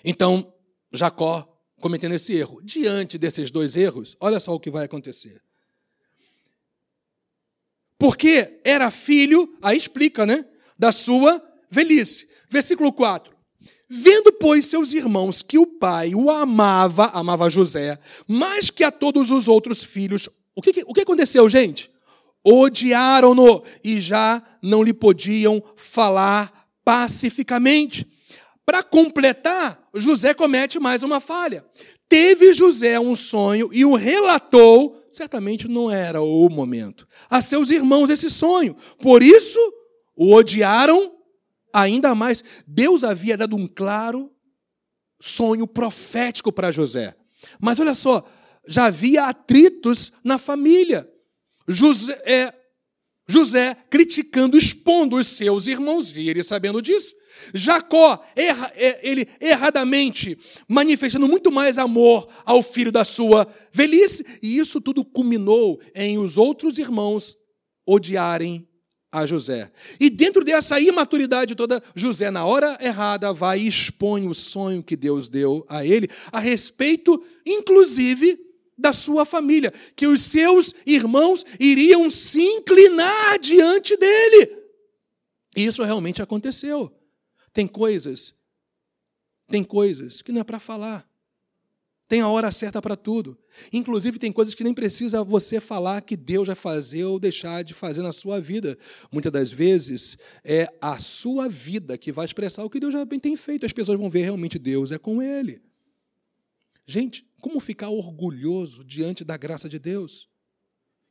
[0.03, 0.51] Então,
[0.91, 2.59] Jacó cometendo esse erro.
[2.63, 5.41] Diante desses dois erros, olha só o que vai acontecer.
[7.97, 10.45] Porque era filho, aí explica, né?
[10.77, 12.27] Da sua velhice.
[12.49, 13.35] Versículo 4.
[13.89, 19.31] Vendo, pois, seus irmãos que o pai o amava, amava José, mais que a todos
[19.31, 21.89] os outros filhos, o que, o que aconteceu, gente?
[22.45, 28.05] Odiaram-no e já não lhe podiam falar pacificamente.
[28.65, 31.65] Para completar, José comete mais uma falha.
[32.09, 38.11] Teve José um sonho e o relatou, certamente não era o momento, a seus irmãos
[38.11, 38.75] esse sonho.
[39.01, 39.59] Por isso,
[40.15, 41.11] o odiaram
[41.73, 42.43] ainda mais.
[42.67, 44.31] Deus havia dado um claro
[45.19, 47.15] sonho profético para José.
[47.59, 48.23] Mas olha só,
[48.67, 51.09] já havia atritos na família.
[51.67, 52.53] José, é,
[53.27, 57.15] José criticando, expondo os seus irmãos, e ele sabendo disso.
[57.53, 64.57] Jacó, erra, é, ele erradamente manifestando muito mais amor ao filho da sua velhice, e
[64.57, 67.35] isso tudo culminou em os outros irmãos
[67.85, 68.67] odiarem
[69.11, 69.71] a José.
[69.99, 74.95] E dentro dessa imaturidade toda, José, na hora errada, vai e expõe o sonho que
[74.95, 78.37] Deus deu a ele, a respeito, inclusive,
[78.77, 84.57] da sua família, que os seus irmãos iriam se inclinar diante dele.
[85.55, 86.91] E isso realmente aconteceu.
[87.57, 88.35] Tem coisas,
[89.47, 91.09] tem coisas que não é para falar.
[92.07, 93.35] Tem a hora certa para tudo.
[93.73, 97.73] Inclusive, tem coisas que nem precisa você falar que Deus vai fazer ou deixar de
[97.73, 98.77] fazer na sua vida.
[99.11, 103.19] Muitas das vezes é a sua vida que vai expressar o que Deus já bem
[103.19, 103.65] tem feito.
[103.65, 105.59] As pessoas vão ver realmente Deus é com ele.
[106.85, 110.29] Gente, como ficar orgulhoso diante da graça de Deus?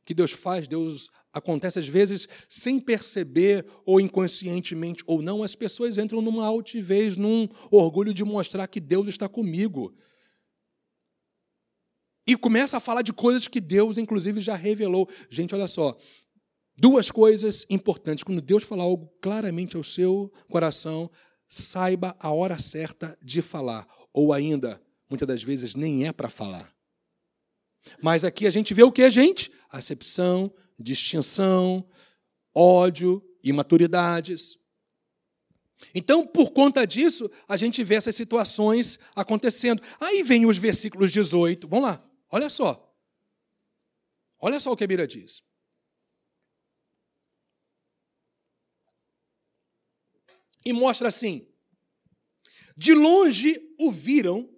[0.05, 5.97] Que Deus faz, Deus acontece às vezes sem perceber ou inconscientemente ou não, as pessoas
[5.97, 9.93] entram numa altivez, num orgulho de mostrar que Deus está comigo.
[12.27, 15.07] E começa a falar de coisas que Deus, inclusive, já revelou.
[15.29, 15.97] Gente, olha só.
[16.75, 18.23] Duas coisas importantes.
[18.23, 21.09] Quando Deus falar algo claramente ao seu coração,
[21.47, 23.87] saiba a hora certa de falar.
[24.13, 26.69] Ou ainda, muitas das vezes, nem é para falar.
[28.03, 29.49] Mas aqui a gente vê o que, gente?
[29.69, 31.87] Acepção, distinção,
[32.53, 34.57] ódio, imaturidades.
[35.93, 39.81] Então, por conta disso, a gente vê essas situações acontecendo.
[39.99, 41.67] Aí vem os versículos 18.
[41.67, 42.83] Vamos lá, olha só.
[44.39, 45.43] Olha só o que a Bíblia diz.
[50.65, 51.47] E mostra assim:
[52.75, 54.49] De longe o viram,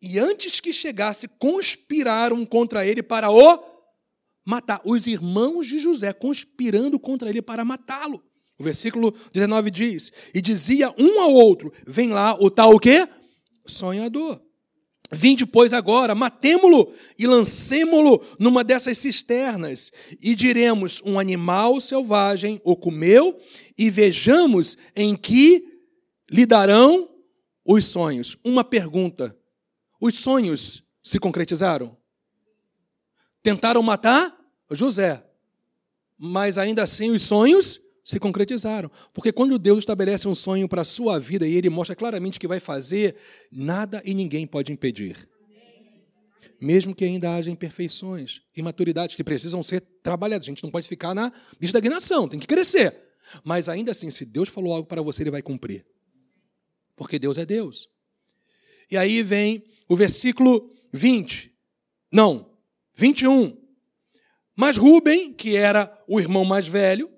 [0.00, 3.69] e antes que chegasse, conspiraram contra ele para o
[4.44, 4.80] matar.
[4.84, 8.22] Os irmãos de José conspirando contra ele para matá-lo.
[8.58, 13.06] O versículo 19 diz: E dizia um ao outro: Vem lá o tal o quê?
[13.66, 14.40] Sonhador.
[15.12, 22.76] Vinde, pois, agora, matemo-lo e lancemo-lo numa dessas cisternas, e diremos: um animal selvagem o
[22.76, 23.36] comeu,
[23.76, 25.64] e vejamos em que
[26.30, 27.08] lhe darão
[27.64, 28.36] os sonhos.
[28.44, 29.36] Uma pergunta:
[30.00, 31.96] os sonhos se concretizaram?
[33.42, 34.36] Tentaram matar
[34.70, 35.24] José,
[36.18, 38.90] mas ainda assim os sonhos se concretizaram.
[39.14, 42.48] Porque quando Deus estabelece um sonho para a sua vida e ele mostra claramente que
[42.48, 43.16] vai fazer,
[43.50, 45.28] nada e ninguém pode impedir.
[46.60, 50.46] Mesmo que ainda haja imperfeições, imaturidades que precisam ser trabalhadas.
[50.46, 52.94] A gente não pode ficar na estagnação, tem que crescer.
[53.42, 55.86] Mas ainda assim, se Deus falou algo para você, ele vai cumprir.
[56.96, 57.88] Porque Deus é Deus.
[58.90, 61.50] E aí vem o versículo 20.
[62.12, 62.49] Não,
[63.00, 63.56] 21.
[64.54, 67.10] Mas Rubem, que era o irmão mais velho,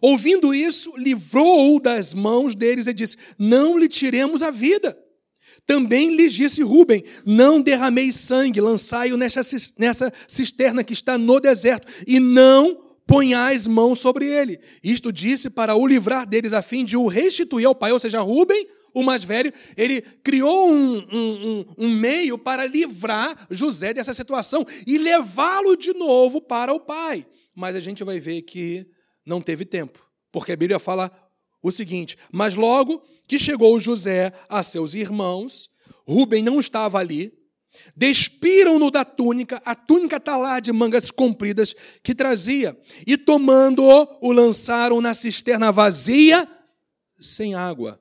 [0.00, 4.96] ouvindo isso, livrou-o das mãos deles e disse: Não lhe tiremos a vida.
[5.66, 9.42] Também lhes disse Rubem: Não derrameis sangue, lançai-o nessa
[10.28, 14.60] cisterna que está no deserto, e não ponhais mãos sobre ele.
[14.84, 18.20] Isto disse para o livrar deles, a fim de o restituir ao pai, ou seja,
[18.20, 24.66] Rubem o mais velho, ele criou um, um, um, meio para livrar José dessa situação
[24.86, 27.26] e levá-lo de novo para o pai.
[27.54, 28.86] Mas a gente vai ver que
[29.24, 31.10] não teve tempo, porque a Bíblia fala
[31.62, 35.70] o seguinte: Mas logo que chegou José a seus irmãos,
[36.06, 37.32] Rubem não estava ali,
[37.94, 42.76] despiram-no da túnica, a túnica talar de mangas compridas que trazia,
[43.06, 46.48] e tomando-o, o lançaram na cisterna vazia,
[47.20, 47.99] sem água.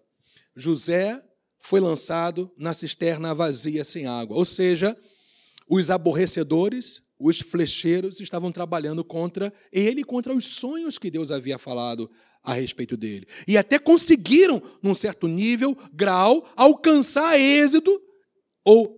[0.59, 1.21] José
[1.59, 4.37] foi lançado na cisterna vazia sem água.
[4.37, 4.97] Ou seja,
[5.69, 12.09] os aborrecedores, os flecheiros estavam trabalhando contra ele, contra os sonhos que Deus havia falado
[12.43, 13.27] a respeito dele.
[13.47, 18.01] E até conseguiram, num certo nível, grau, alcançar êxito
[18.63, 18.97] ou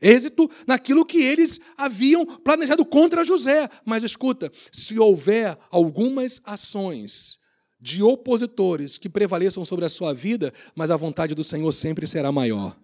[0.00, 3.68] êxito naquilo que eles haviam planejado contra José.
[3.84, 7.41] Mas escuta, se houver algumas ações
[7.82, 12.30] de opositores que prevaleçam sobre a sua vida, mas a vontade do Senhor sempre será
[12.30, 12.78] maior.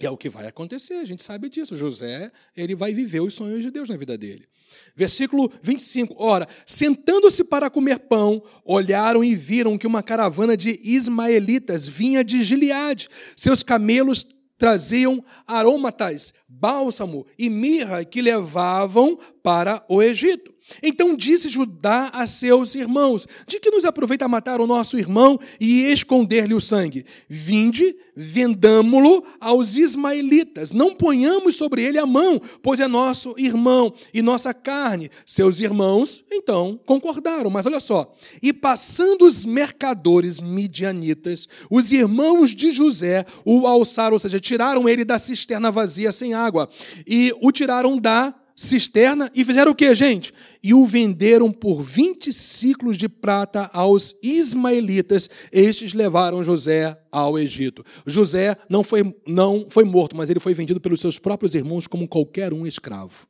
[0.00, 1.76] E é o que vai acontecer, a gente sabe disso.
[1.76, 4.48] José, ele vai viver os sonhos de Deus na vida dele.
[4.96, 6.16] Versículo 25.
[6.18, 12.42] Ora, sentando-se para comer pão, olharam e viram que uma caravana de ismaelitas vinha de
[12.42, 13.08] Gileade.
[13.36, 14.26] Seus camelos
[14.58, 20.52] traziam aromatas, bálsamo e mirra que levavam para o Egito.
[20.82, 25.82] Então disse Judá a seus irmãos: De que nos aproveita matar o nosso irmão e
[25.92, 27.04] esconder-lhe o sangue?
[27.28, 30.72] Vinde, vendamo-lo aos ismaelitas.
[30.72, 35.10] Não ponhamos sobre ele a mão, pois é nosso irmão e nossa carne.
[35.24, 37.50] Seus irmãos, então, concordaram.
[37.50, 44.18] Mas olha só: e passando os mercadores midianitas, os irmãos de José o alçaram, ou
[44.18, 46.68] seja, tiraram ele da cisterna vazia sem água
[47.06, 50.34] e o tiraram da cisterna e fizeram o que, gente?
[50.62, 55.30] E o venderam por 20 ciclos de prata aos ismaelitas.
[55.50, 57.82] Estes levaram José ao Egito.
[58.04, 62.06] José não foi, não foi morto, mas ele foi vendido pelos seus próprios irmãos como
[62.06, 63.26] qualquer um escravo.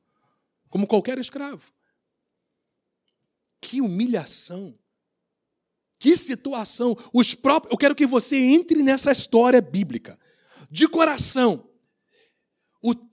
[0.68, 1.70] Como qualquer escravo.
[3.60, 4.74] Que humilhação.
[6.00, 6.96] Que situação.
[7.14, 10.18] Os próprios, eu quero que você entre nessa história bíblica.
[10.68, 11.69] De coração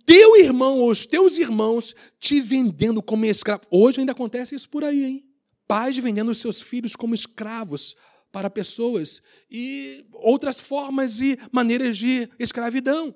[0.08, 3.64] teu irmão ou os teus irmãos te vendendo como escravo.
[3.70, 5.26] Hoje ainda acontece isso por aí, hein?
[5.68, 7.96] Pais vendendo seus filhos como escravos
[8.32, 13.14] para pessoas e outras formas e maneiras de escravidão.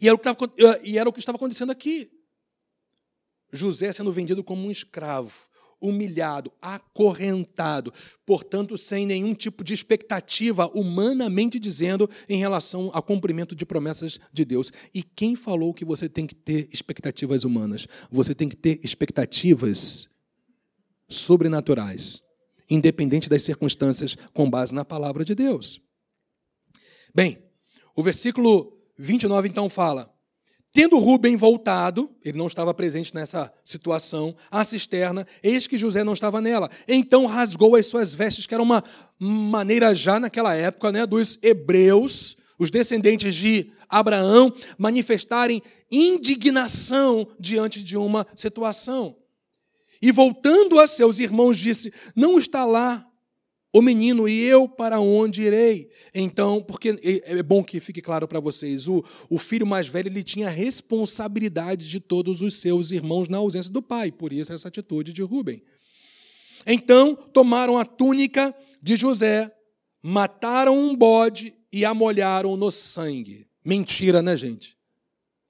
[0.00, 2.10] E era o que estava, e era o que estava acontecendo aqui.
[3.50, 5.47] José sendo vendido como um escravo,
[5.80, 7.92] humilhado, acorrentado,
[8.26, 14.44] portanto, sem nenhum tipo de expectativa, humanamente dizendo, em relação ao cumprimento de promessas de
[14.44, 14.72] Deus.
[14.94, 17.86] E quem falou que você tem que ter expectativas humanas?
[18.10, 20.08] Você tem que ter expectativas
[21.08, 22.20] sobrenaturais,
[22.68, 25.80] independente das circunstâncias, com base na palavra de Deus.
[27.14, 27.38] Bem,
[27.96, 30.12] o versículo 29 então fala:
[30.72, 36.12] Tendo Rubem voltado, ele não estava presente nessa situação, à cisterna, eis que José não
[36.12, 36.70] estava nela.
[36.86, 38.84] Então rasgou as suas vestes, que era uma
[39.18, 47.96] maneira já naquela época né, dos hebreus, os descendentes de Abraão, manifestarem indignação diante de
[47.96, 49.16] uma situação.
[50.02, 53.07] E voltando a seus irmãos, disse: Não está lá
[53.72, 55.90] o menino, e eu para onde irei?
[56.14, 60.22] Então, porque é bom que fique claro para vocês, o, o filho mais velho ele
[60.22, 65.12] tinha responsabilidade de todos os seus irmãos na ausência do pai, por isso essa atitude
[65.12, 65.62] de Rubem.
[66.66, 69.54] Então, tomaram a túnica de José,
[70.02, 73.46] mataram um bode e a molharam no sangue.
[73.64, 74.78] Mentira, né, gente?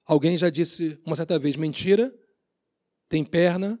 [0.05, 2.13] Alguém já disse uma certa vez: mentira
[3.07, 3.79] tem perna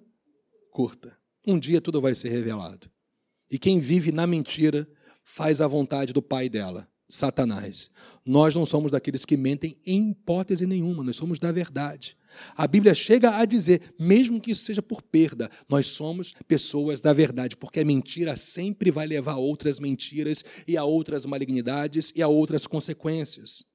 [0.71, 1.17] curta.
[1.45, 2.89] Um dia tudo vai ser revelado.
[3.49, 4.87] E quem vive na mentira
[5.23, 7.89] faz a vontade do pai dela, Satanás.
[8.25, 12.17] Nós não somos daqueles que mentem em hipótese nenhuma, nós somos da verdade.
[12.55, 17.11] A Bíblia chega a dizer, mesmo que isso seja por perda, nós somos pessoas da
[17.11, 22.21] verdade, porque a mentira sempre vai levar a outras mentiras e a outras malignidades e
[22.21, 23.68] a outras consequências.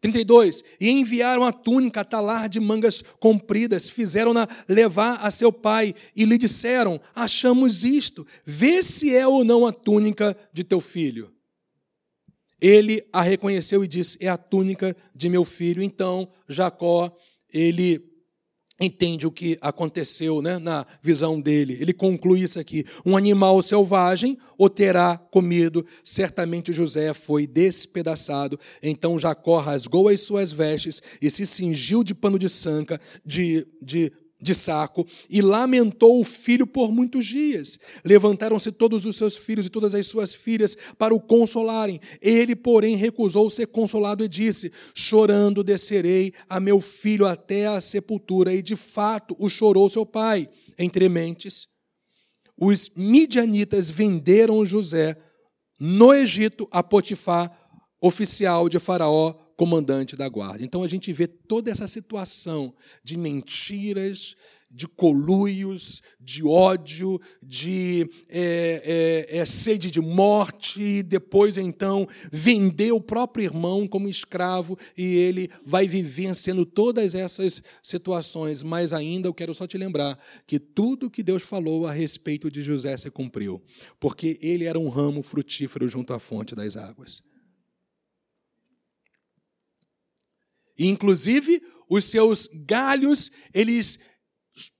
[0.00, 0.64] 32.
[0.80, 6.38] E enviaram a túnica, talar de mangas compridas, fizeram-na levar a seu pai e lhe
[6.38, 11.32] disseram: Achamos isto, vê se é ou não a túnica de teu filho.
[12.60, 15.82] Ele a reconheceu e disse: É a túnica de meu filho.
[15.82, 17.14] Então Jacó,
[17.52, 18.09] ele
[18.80, 21.76] entende o que aconteceu né, na visão dele.
[21.80, 25.84] Ele conclui isso aqui: um animal selvagem o terá comido.
[26.02, 28.58] Certamente José foi despedaçado.
[28.82, 34.10] Então Jacó rasgou as suas vestes e se cingiu de pano de sanca, de, de
[34.40, 37.78] de saco e lamentou o filho por muitos dias.
[38.04, 42.00] Levantaram-se todos os seus filhos e todas as suas filhas para o consolarem.
[42.20, 48.54] Ele, porém, recusou ser consolado e disse: Chorando descerei a meu filho até a sepultura.
[48.54, 50.48] E de fato o chorou seu pai.
[50.78, 51.68] Entre mentes,
[52.56, 55.16] os midianitas venderam José
[55.78, 57.50] no Egito a Potifar,
[58.00, 60.64] oficial de Faraó, comandante da guarda.
[60.64, 62.72] Então a gente vê toda essa situação
[63.04, 64.34] de mentiras,
[64.70, 72.90] de coluios, de ódio, de é, é, é, sede de morte, e depois então vender
[72.92, 78.62] o próprio irmão como escravo e ele vai vivenciando todas essas situações.
[78.62, 82.62] Mas ainda eu quero só te lembrar que tudo que Deus falou a respeito de
[82.62, 83.60] José se cumpriu,
[84.00, 87.28] porque ele era um ramo frutífero junto à fonte das águas.
[90.80, 93.98] E, inclusive, os seus galhos, eles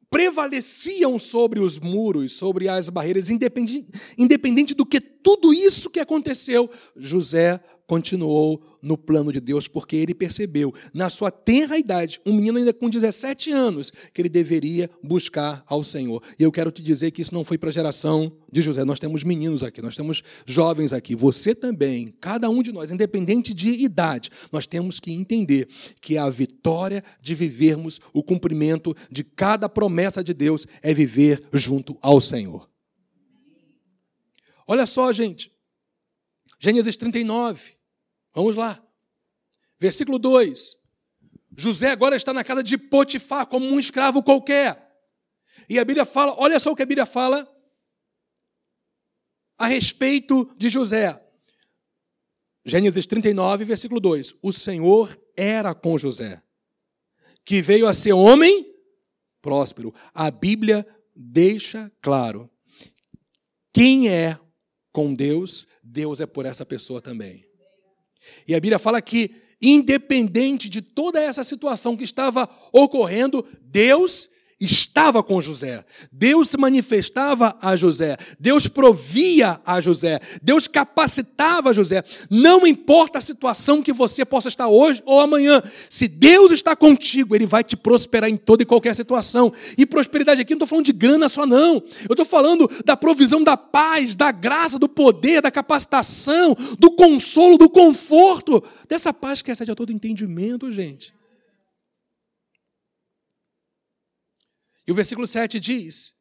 [0.09, 3.87] prevaleciam sobre os muros, sobre as barreiras, independente,
[4.17, 10.15] independente do que tudo isso que aconteceu, José continuou no plano de Deus, porque ele
[10.15, 15.65] percebeu, na sua tenra idade, um menino ainda com 17 anos, que ele deveria buscar
[15.67, 16.23] ao Senhor.
[16.39, 18.85] E eu quero te dizer que isso não foi para a geração de José.
[18.85, 21.17] Nós temos meninos aqui, nós temos jovens aqui.
[21.17, 25.67] Você também, cada um de nós, independente de idade, nós temos que entender
[26.01, 31.99] que a vitória de vivermos o cumprimento de cada promessa de Deus é viver junto
[32.01, 32.71] ao Senhor.
[34.65, 35.51] Olha só, gente.
[36.61, 37.80] Gênesis 39.
[38.41, 38.83] Vamos lá.
[39.79, 40.79] Versículo 2.
[41.59, 44.83] José agora está na casa de Potifar como um escravo qualquer.
[45.69, 47.47] E a Bíblia fala, olha só o que a Bíblia fala
[49.59, 51.23] a respeito de José.
[52.65, 54.37] Gênesis 39, versículo 2.
[54.43, 56.43] O Senhor era com José,
[57.45, 58.75] que veio a ser homem
[59.43, 59.95] próspero.
[60.15, 62.49] A Bíblia deixa claro:
[63.71, 64.41] quem é
[64.93, 67.50] com Deus, Deus é por essa pessoa também.
[68.47, 74.29] E a Bíblia fala que, independente de toda essa situação que estava ocorrendo, Deus
[74.61, 75.83] estava com José.
[76.13, 78.17] Deus se manifestava a José.
[78.39, 80.21] Deus provia a José.
[80.43, 82.05] Deus capacitava José.
[82.29, 87.35] Não importa a situação que você possa estar hoje ou amanhã, se Deus está contigo,
[87.35, 89.53] Ele vai te prosperar em toda e qualquer situação.
[89.79, 91.83] E prosperidade aqui não estou falando de grana só, não.
[92.09, 97.57] Eu estou falando da provisão da paz, da graça, do poder, da capacitação, do consolo,
[97.57, 101.20] do conforto, dessa paz que excede a todo entendimento, gente.
[104.91, 106.15] E o versículo 7 diz: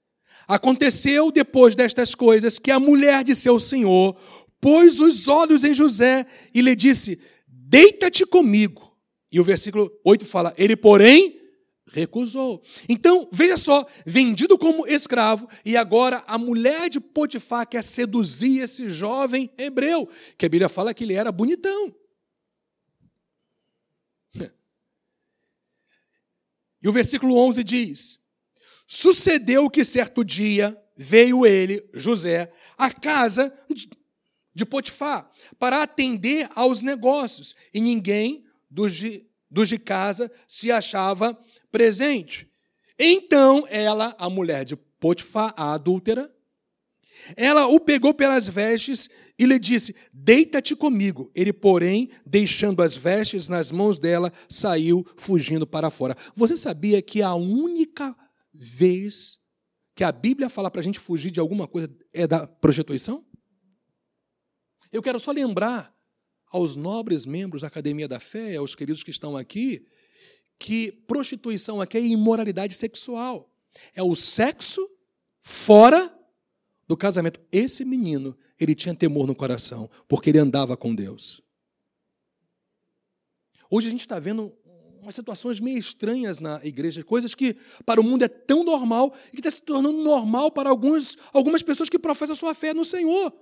[0.48, 4.16] Aconteceu depois destas coisas que a mulher de seu senhor
[4.62, 8.96] pôs os olhos em José e lhe disse: Deita-te comigo.
[9.32, 11.42] E o versículo 8 fala: Ele, porém,
[11.92, 12.62] recusou.
[12.88, 18.88] Então, veja só, vendido como escravo, e agora a mulher de Potifar quer seduzir esse
[18.92, 20.08] jovem hebreu,
[20.38, 21.92] que a Bíblia fala que ele era bonitão.
[26.82, 28.19] E o versículo 11 diz:
[28.92, 33.54] Sucedeu que certo dia veio ele, José, à casa
[34.52, 41.38] de Potifar para atender aos negócios, e ninguém dos de, dos de casa se achava
[41.72, 42.52] presente.
[42.98, 46.28] Então ela, a mulher de Potifar, a adúltera,
[47.36, 51.30] ela o pegou pelas vestes e lhe disse: Deita-te comigo.
[51.36, 56.18] Ele, porém, deixando as vestes nas mãos dela, saiu fugindo para fora.
[56.36, 58.16] Você sabia que a única
[58.62, 59.40] vez
[59.96, 63.26] que a Bíblia fala para a gente fugir de alguma coisa é da prostituição?
[64.92, 65.96] Eu quero só lembrar
[66.52, 69.86] aos nobres membros da Academia da Fé, aos queridos que estão aqui,
[70.58, 73.50] que prostituição aqui é imoralidade sexual.
[73.96, 74.86] É o sexo
[75.42, 76.14] fora
[76.88, 77.40] do casamento.
[77.52, 81.42] Esse menino, ele tinha temor no coração, porque ele andava com Deus.
[83.70, 84.52] Hoje a gente está vendo
[85.02, 89.32] umas situações meio estranhas na igreja, coisas que para o mundo é tão normal e
[89.32, 92.86] que está se tornando normal para alguns, algumas pessoas que professam a sua fé no
[92.86, 93.34] Senhor.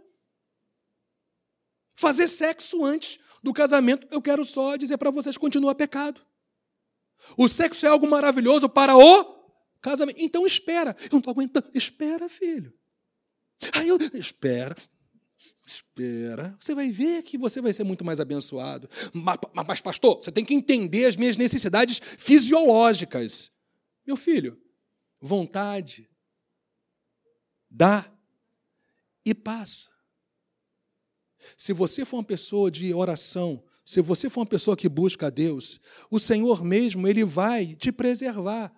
[1.94, 6.22] Fazer sexo antes do casamento, eu quero só dizer para vocês, continua pecado.
[7.38, 9.38] O sexo é algo maravilhoso para o
[9.82, 10.22] casamento.
[10.22, 10.96] Então espera.
[11.02, 11.70] Eu não estou aguentando.
[11.74, 12.74] Espera, filho.
[13.74, 14.76] Aí eu, espera.
[15.68, 18.90] Espera, você vai ver que você vai ser muito mais abençoado.
[19.14, 19.38] Mas,
[19.68, 23.52] mas, pastor, você tem que entender as minhas necessidades fisiológicas.
[24.06, 24.58] Meu filho,
[25.20, 26.10] vontade,
[27.70, 28.10] dá
[29.26, 29.90] e passa.
[31.58, 35.30] Se você for uma pessoa de oração, se você for uma pessoa que busca a
[35.30, 38.74] Deus, o Senhor mesmo, Ele vai te preservar.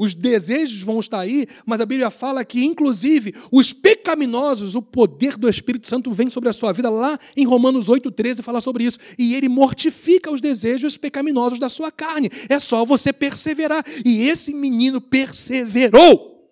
[0.00, 5.36] Os desejos vão estar aí, mas a Bíblia fala que, inclusive, os pecaminosos, o poder
[5.36, 6.88] do Espírito Santo vem sobre a sua vida.
[6.88, 8.98] Lá em Romanos 8,13 fala sobre isso.
[9.18, 12.30] E ele mortifica os desejos pecaminosos da sua carne.
[12.48, 13.84] É só você perseverar.
[14.02, 16.50] E esse menino perseverou.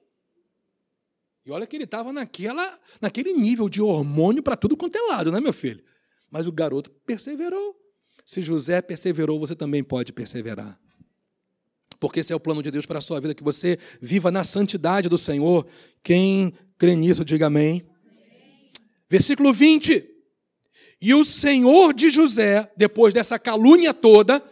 [1.47, 5.33] E olha que ele estava naquela, naquele nível de hormônio para tudo quanto é lado,
[5.33, 5.83] né, meu filho?
[6.31, 7.75] Mas o garoto perseverou.
[8.27, 10.79] Se José perseverou, você também pode perseverar
[12.01, 14.45] porque esse é o plano de Deus para a sua vida, que você viva na
[14.45, 15.67] santidade do Senhor.
[16.03, 17.85] Quem crê nisso, diga amém.
[19.11, 20.05] Versículo 20.
[21.01, 24.43] E o Senhor de José, depois dessa calúnia toda,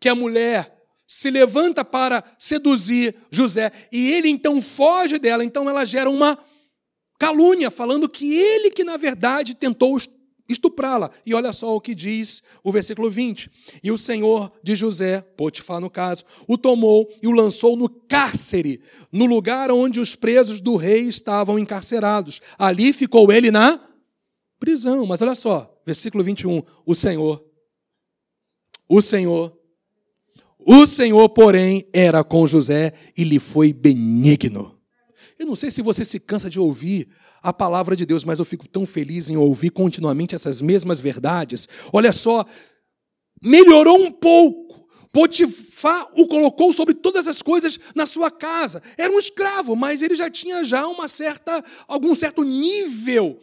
[0.00, 0.72] que a mulher
[1.06, 6.36] se levanta para seduzir José, e ele então foge dela, então ela gera uma
[7.18, 9.96] calúnia, falando que ele que na verdade tentou
[10.48, 11.10] estuprá-la.
[11.24, 13.50] E olha só o que diz o versículo 20.
[13.82, 18.80] E o senhor de José, Potifar no caso, o tomou e o lançou no cárcere,
[19.10, 22.40] no lugar onde os presos do rei estavam encarcerados.
[22.58, 23.80] Ali ficou ele na
[24.58, 25.06] prisão.
[25.06, 26.62] Mas olha só, versículo 21.
[26.84, 27.44] O senhor,
[28.88, 29.56] o senhor,
[30.58, 34.76] o senhor, porém, era com José e lhe foi benigno.
[35.38, 37.08] Eu não sei se você se cansa de ouvir
[37.46, 41.68] a palavra de Deus, mas eu fico tão feliz em ouvir continuamente essas mesmas verdades.
[41.92, 42.44] Olha só,
[43.40, 44.66] melhorou um pouco.
[45.12, 48.82] Potifar o colocou sobre todas as coisas na sua casa.
[48.98, 53.38] Era um escravo, mas ele já tinha já uma certa, algum certo nível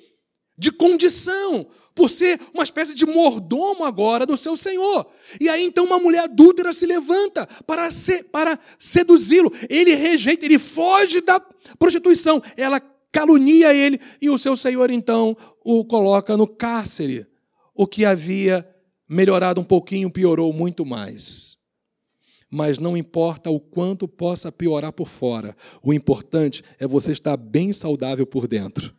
[0.58, 5.10] de condição, por ser uma espécie de mordomo agora do seu senhor.
[5.40, 7.88] E aí então uma mulher adúltera se levanta para,
[8.34, 9.50] para seduzi-lo.
[9.70, 11.40] Ele rejeita, ele foge da
[11.80, 12.44] prostituição.
[12.58, 12.82] Ela
[13.14, 17.26] calunia ele e o seu senhor então o coloca no cárcere.
[17.74, 18.68] O que havia
[19.08, 21.58] melhorado um pouquinho piorou muito mais.
[22.50, 27.72] Mas não importa o quanto possa piorar por fora, o importante é você estar bem
[27.72, 28.94] saudável por dentro.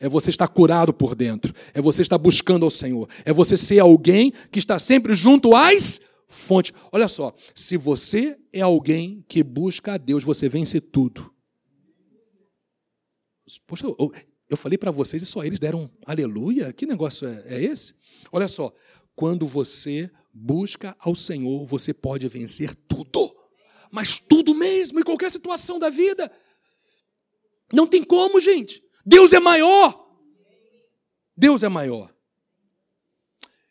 [0.00, 1.54] É você estar curado por dentro.
[1.72, 3.08] É você estar buscando ao Senhor.
[3.24, 6.74] É você ser alguém que está sempre junto às fonte.
[6.92, 11.32] Olha só, se você é alguém que busca a Deus, você vence tudo.
[13.66, 14.12] Poxa, eu,
[14.50, 16.72] eu falei para vocês e só eles deram aleluia?
[16.72, 17.94] Que negócio é, é esse?
[18.30, 18.72] Olha só,
[19.14, 23.34] quando você busca ao Senhor, você pode vencer tudo.
[23.90, 26.30] Mas tudo mesmo, em qualquer situação da vida.
[27.72, 28.82] Não tem como, gente.
[29.04, 30.06] Deus é maior.
[31.36, 32.12] Deus é maior.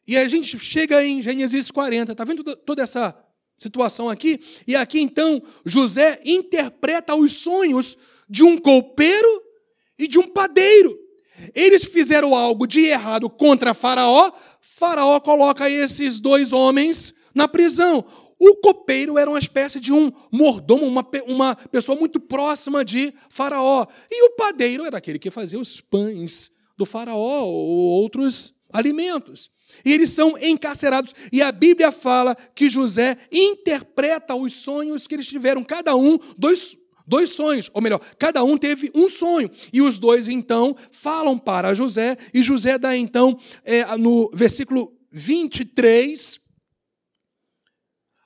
[0.08, 3.14] E a gente chega em Gênesis 40, está vendo toda essa
[3.58, 4.40] situação aqui?
[4.66, 7.98] E aqui então José interpreta os sonhos
[8.30, 9.47] de um copeiro
[9.98, 10.98] e de um padeiro.
[11.54, 14.32] Eles fizeram algo de errado contra Faraó,
[14.78, 18.06] Faraó coloca esses dois homens na prisão.
[18.40, 23.88] O copeiro era uma espécie de um mordomo, uma, uma pessoa muito próxima de Faraó.
[24.12, 29.50] E o padeiro era aquele que fazia os pães do Faraó ou outros alimentos.
[29.84, 31.14] E eles são encarcerados.
[31.32, 36.78] E a Bíblia fala que José interpreta os sonhos que eles tiveram, cada um, dois,
[37.08, 39.50] dois sonhos, ou melhor, cada um teve um sonho.
[39.72, 46.40] E os dois, então, falam para José, e José dá, então, é, no versículo 23,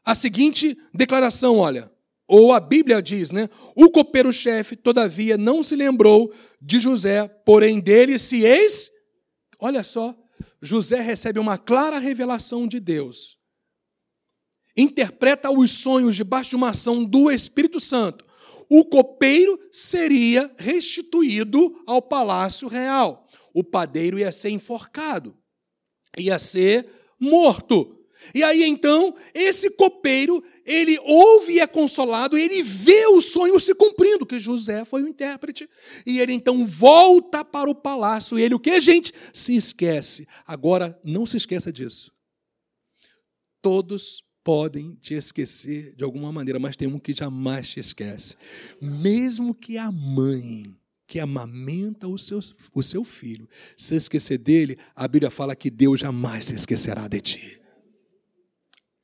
[0.04, 1.92] a seguinte declaração: olha,
[2.28, 3.50] ou a Bíblia diz, né?
[3.76, 8.90] O copeiro-chefe, todavia, não se lembrou de José, porém dele se ex.
[9.60, 10.16] Olha só,
[10.62, 13.38] José recebe uma clara revelação de Deus.
[14.78, 18.26] Interpreta os sonhos debaixo de uma ação do Espírito Santo.
[18.74, 23.28] O copeiro seria restituído ao palácio real.
[23.54, 25.38] O padeiro ia ser enforcado,
[26.18, 26.88] ia ser
[27.20, 28.00] morto.
[28.34, 33.76] E aí então, esse copeiro, ele ouve e é consolado, ele vê o sonho se
[33.76, 35.70] cumprindo, que José foi o intérprete.
[36.06, 38.40] E ele então volta para o palácio.
[38.40, 39.12] E ele o que, gente?
[39.34, 40.26] Se esquece.
[40.48, 42.10] Agora, não se esqueça disso.
[43.62, 48.36] Todos podem te esquecer de alguma maneira, mas tem um que jamais te esquece.
[48.82, 50.76] Mesmo que a mãe
[51.08, 52.40] que amamenta o seu,
[52.74, 57.20] o seu filho se esquecer dele, a Bíblia fala que Deus jamais se esquecerá de
[57.20, 57.62] ti.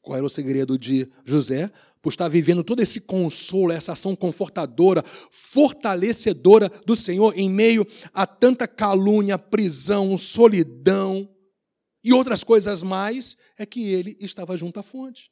[0.02, 1.70] Qual era o segredo de José?
[2.02, 8.26] Por estar vivendo todo esse consolo, essa ação confortadora, fortalecedora do Senhor em meio a
[8.26, 11.30] tanta calúnia, prisão, solidão
[12.08, 15.30] e outras coisas mais, é que ele estava junto à fonte.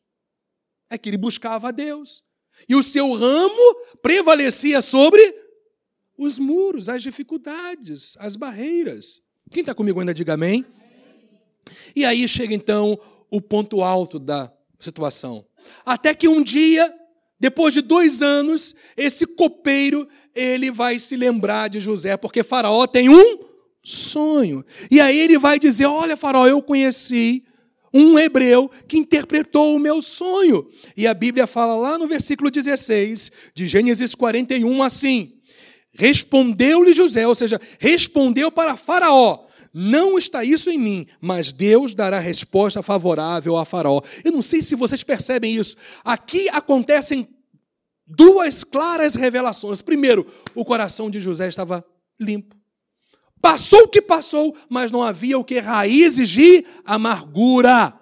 [0.89, 2.21] É que ele buscava a Deus.
[2.67, 5.21] E o seu ramo prevalecia sobre
[6.17, 9.21] os muros, as dificuldades, as barreiras.
[9.51, 10.65] Quem está comigo ainda, diga amém.
[11.95, 12.99] E aí chega então
[13.31, 15.45] o ponto alto da situação.
[15.85, 16.93] Até que um dia,
[17.39, 20.05] depois de dois anos, esse copeiro
[20.35, 23.44] ele vai se lembrar de José, porque Faraó tem um
[23.85, 24.65] sonho.
[24.89, 27.45] E aí ele vai dizer: Olha, Faraó, eu conheci
[27.93, 30.67] um hebreu que interpretou o meu sonho.
[30.97, 35.31] E a Bíblia fala lá no versículo 16 de Gênesis 41 assim:
[35.93, 39.45] Respondeu-lhe José, ou seja, respondeu para Faraó:
[39.77, 44.01] não está isso em mim, mas Deus dará resposta favorável a Faraó.
[44.23, 45.75] Eu não sei se vocês percebem isso.
[46.01, 47.27] Aqui acontecem
[48.07, 49.81] duas claras revelações.
[49.81, 50.25] Primeiro,
[50.55, 51.83] o coração de José estava
[52.17, 52.55] limpo.
[53.45, 57.93] Passou o que passou, mas não havia o que raízes de amargura.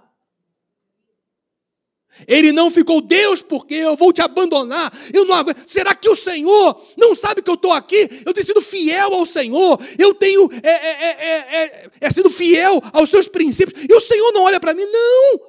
[2.25, 4.89] Ele não ficou, Deus, porque eu vou te abandonar.
[5.13, 5.61] Eu não aguento.
[5.67, 8.07] Será que o Senhor não sabe que eu estou aqui?
[8.25, 9.77] Eu tenho sido fiel ao Senhor.
[9.99, 13.83] Eu tenho é, é, é, é, sido fiel aos seus princípios.
[13.83, 14.85] E o Senhor não olha para mim?
[14.85, 15.41] Não.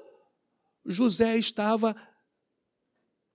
[0.86, 1.94] José estava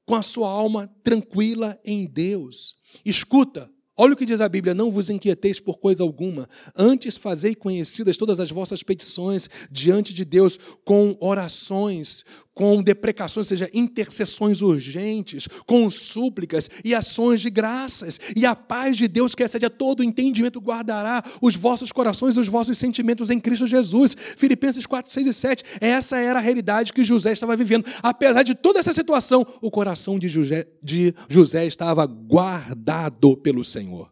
[0.05, 2.75] com a sua alma tranquila em Deus.
[3.05, 3.71] Escuta,
[4.01, 8.15] Olha o que diz a Bíblia: não vos inquieteis por coisa alguma, antes fazei conhecidas
[8.15, 12.23] todas as vossas petições diante de Deus com orações,
[12.59, 18.19] com deprecações, ou seja, intercessões urgentes, com súplicas e ações de graças.
[18.35, 22.39] E a paz de Deus, que excede a todo entendimento, guardará os vossos corações e
[22.41, 24.13] os vossos sentimentos em Cristo Jesus.
[24.35, 25.63] Filipenses 4, 6 e 7.
[25.79, 27.85] Essa era a realidade que José estava vivendo.
[28.03, 34.11] Apesar de toda essa situação, o coração de José, de José estava guardado pelo Senhor.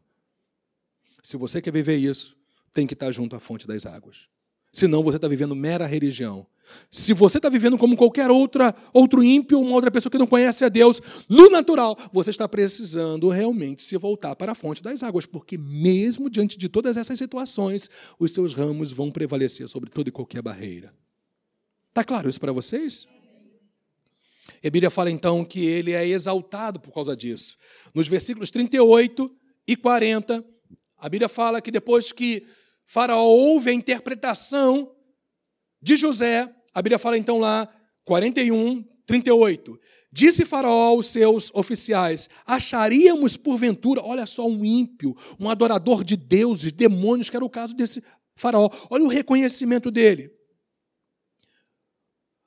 [1.22, 2.34] Se você quer viver isso,
[2.72, 4.30] tem que estar junto à fonte das águas.
[4.78, 6.46] Senão você está vivendo mera religião
[6.90, 10.64] se você está vivendo como qualquer outra, outro ímpio, uma outra pessoa que não conhece
[10.64, 15.26] a Deus, no natural, você está precisando realmente se voltar para a fonte das águas,
[15.26, 20.12] porque mesmo diante de todas essas situações, os seus ramos vão prevalecer sobre toda e
[20.12, 20.94] qualquer barreira.
[21.90, 23.08] Está claro isso para vocês?
[24.62, 27.58] E a Bíblia fala então que ele é exaltado por causa disso.
[27.94, 29.32] Nos versículos 38
[29.68, 30.44] e 40,
[30.98, 32.46] a Bíblia fala que depois que
[32.88, 34.92] Faraó ouve a interpretação
[35.82, 37.68] de José, a Bíblia fala então lá,
[38.06, 39.80] 41, 38.
[40.12, 46.72] Disse Faraó aos seus oficiais: Acharíamos porventura, olha só, um ímpio, um adorador de deuses,
[46.72, 48.02] demônios, que era o caso desse
[48.36, 48.70] Faraó.
[48.90, 50.32] Olha o reconhecimento dele.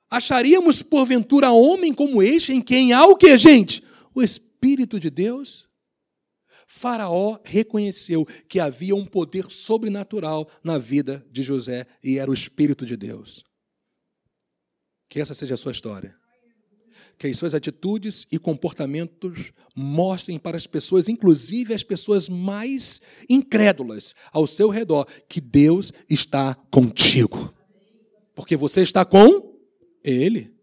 [0.09, 3.81] Acharíamos porventura homem como este, em quem há o que, gente?
[4.13, 5.70] O Espírito de Deus?
[6.73, 12.85] Faraó reconheceu que havia um poder sobrenatural na vida de José e era o Espírito
[12.85, 13.43] de Deus.
[15.09, 16.15] Que essa seja a sua história.
[17.17, 24.15] Que as suas atitudes e comportamentos mostrem para as pessoas, inclusive as pessoas mais incrédulas
[24.31, 27.53] ao seu redor, que Deus está contigo.
[28.33, 29.59] Porque você está com
[30.05, 30.55] Ele.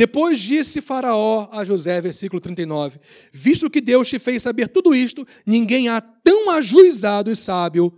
[0.00, 2.98] Depois disse Faraó a José, versículo 39:
[3.30, 7.92] Visto que Deus te fez saber tudo isto, ninguém há tão ajuizado e sábio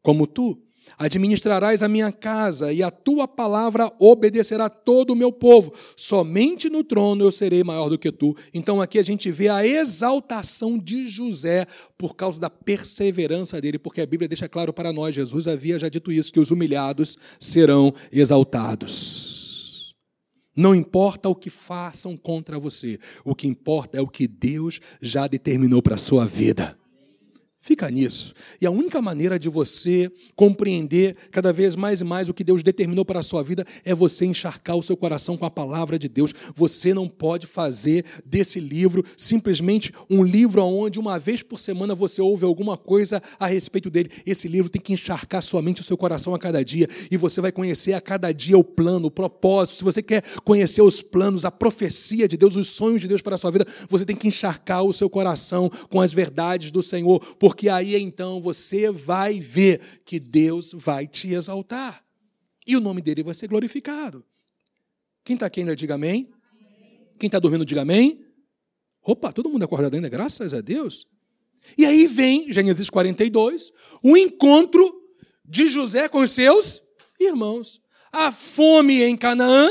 [0.00, 0.56] como tu.
[0.96, 5.74] Administrarás a minha casa e a tua palavra obedecerá todo o meu povo.
[5.96, 8.32] Somente no trono eu serei maior do que tu.
[8.54, 11.66] Então aqui a gente vê a exaltação de José
[11.98, 15.88] por causa da perseverança dele, porque a Bíblia deixa claro para nós, Jesus havia já
[15.88, 19.39] dito isso, que os humilhados serão exaltados.
[20.56, 25.26] Não importa o que façam contra você, o que importa é o que Deus já
[25.26, 26.79] determinou para a sua vida.
[27.62, 28.32] Fica nisso.
[28.58, 32.62] E a única maneira de você compreender cada vez mais e mais o que Deus
[32.62, 36.08] determinou para a sua vida é você encharcar o seu coração com a palavra de
[36.08, 36.32] Deus.
[36.54, 42.22] Você não pode fazer desse livro simplesmente um livro onde uma vez por semana você
[42.22, 44.10] ouve alguma coisa a respeito dele.
[44.24, 46.88] Esse livro tem que encharcar sua mente e o seu coração a cada dia.
[47.10, 49.76] E você vai conhecer a cada dia o plano, o propósito.
[49.76, 53.34] Se você quer conhecer os planos, a profecia de Deus, os sonhos de Deus para
[53.34, 57.20] a sua vida, você tem que encharcar o seu coração com as verdades do Senhor
[57.50, 62.00] porque aí então você vai ver que Deus vai te exaltar.
[62.64, 64.24] E o nome dele vai ser glorificado.
[65.24, 66.32] Quem está aqui ainda, diga amém.
[67.18, 68.24] Quem está dormindo, diga amém.
[69.02, 71.08] Opa, todo mundo acordado ainda, graças a Deus.
[71.76, 74.88] E aí vem, Gênesis 42, o encontro
[75.44, 76.80] de José com os seus
[77.18, 77.82] irmãos.
[78.12, 79.68] A fome em Canaã.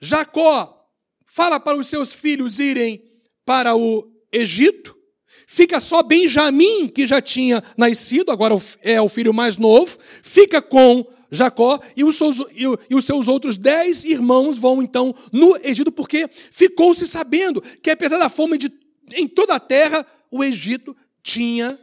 [0.00, 0.88] Jacó
[1.26, 3.04] fala para os seus filhos irem
[3.44, 5.01] para o Egito.
[5.46, 11.06] Fica só Benjamim, que já tinha nascido, agora é o filho mais novo, fica com
[11.30, 16.28] Jacó e os, seus, e os seus outros dez irmãos vão então no Egito, porque
[16.28, 18.70] ficou-se sabendo que, apesar da fome de,
[19.14, 21.78] em toda a terra, o Egito tinha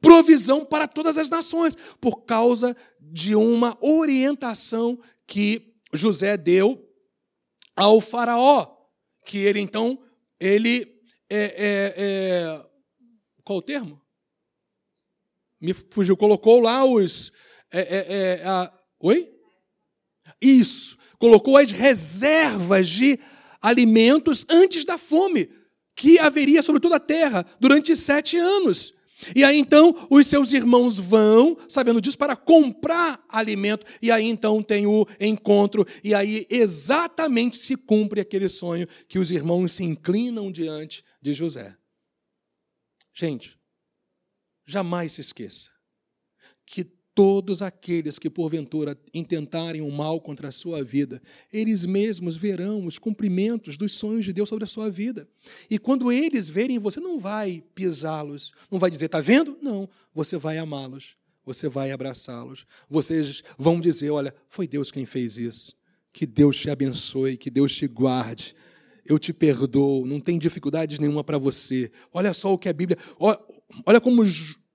[0.00, 6.82] provisão para todas as nações, por causa de uma orientação que José deu
[7.74, 8.66] ao faraó,
[9.24, 9.98] que ele então
[10.40, 10.95] ele
[11.28, 12.64] é, é, é,
[13.44, 14.00] qual o termo?
[15.60, 17.32] Me fugiu, colocou lá os.
[17.72, 19.28] É, é, a, oi?
[20.40, 20.96] Isso.
[21.18, 23.18] Colocou as reservas de
[23.60, 25.48] alimentos antes da fome,
[25.94, 28.94] que haveria sobre toda a terra durante sete anos.
[29.34, 34.62] E aí então os seus irmãos vão, sabendo disso, para comprar alimento, e aí então
[34.62, 40.52] tem o encontro, e aí exatamente se cumpre aquele sonho que os irmãos se inclinam
[40.52, 41.76] diante de José.
[43.12, 43.58] Gente,
[44.64, 45.70] jamais se esqueça
[46.64, 51.20] que todos aqueles que porventura intentarem o mal contra a sua vida,
[51.52, 55.26] eles mesmos verão os cumprimentos dos sonhos de Deus sobre a sua vida.
[55.70, 59.58] E quando eles verem você, não vai pisá-los, não vai dizer, está vendo?
[59.62, 62.66] Não, você vai amá-los, você vai abraçá-los.
[62.88, 65.74] Vocês vão dizer, olha, foi Deus quem fez isso.
[66.12, 68.54] Que Deus te abençoe, que Deus te guarde
[69.08, 71.90] eu te perdoo, não tem dificuldades nenhuma para você.
[72.12, 72.98] Olha só o que a Bíblia.
[73.84, 74.24] Olha como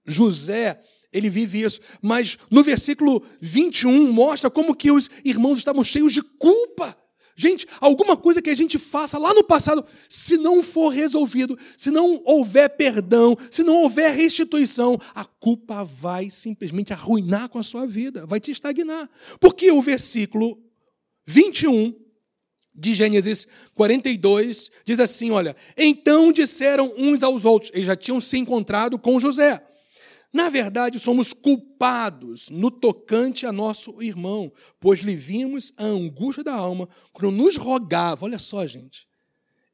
[0.06, 1.82] José ele vive isso.
[2.02, 6.98] Mas no versículo 21 mostra como que os irmãos estavam cheios de culpa.
[7.36, 11.90] Gente, alguma coisa que a gente faça lá no passado, se não for resolvido, se
[11.90, 17.88] não houver perdão, se não houver restituição, a culpa vai simplesmente arruinar com a sua
[17.88, 19.10] vida, vai te estagnar.
[19.40, 20.62] Porque o versículo
[21.26, 21.96] 21
[22.82, 28.38] de Gênesis 42 diz assim: olha, então disseram uns aos outros, eles já tinham se
[28.38, 29.64] encontrado com José.
[30.34, 36.54] Na verdade, somos culpados no tocante a nosso irmão, pois lhe vimos a angústia da
[36.54, 39.08] alma quando nos rogava, olha só, gente,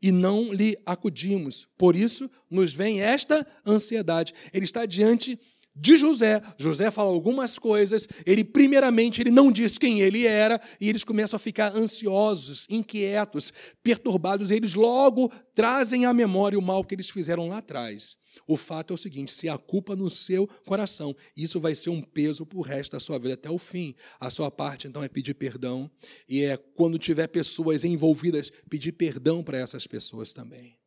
[0.02, 1.68] e não lhe acudimos.
[1.78, 4.34] Por isso nos vem esta ansiedade.
[4.52, 5.40] Ele está diante
[5.80, 6.42] de José.
[6.58, 11.38] José fala algumas coisas, ele primeiramente ele não diz quem ele era e eles começam
[11.38, 13.54] a ficar ansiosos, inquietos,
[13.84, 18.18] perturbados, eles logo trazem à memória o mal que eles fizeram lá atrás.
[18.48, 22.02] O fato é o seguinte: se há culpa no seu coração, isso vai ser um
[22.02, 23.96] peso para o resto da sua vida até o fim.
[24.20, 25.90] A sua parte, então, é pedir perdão.
[26.30, 30.78] E é quando tiver pessoas envolvidas, pedir perdão para essas pessoas também.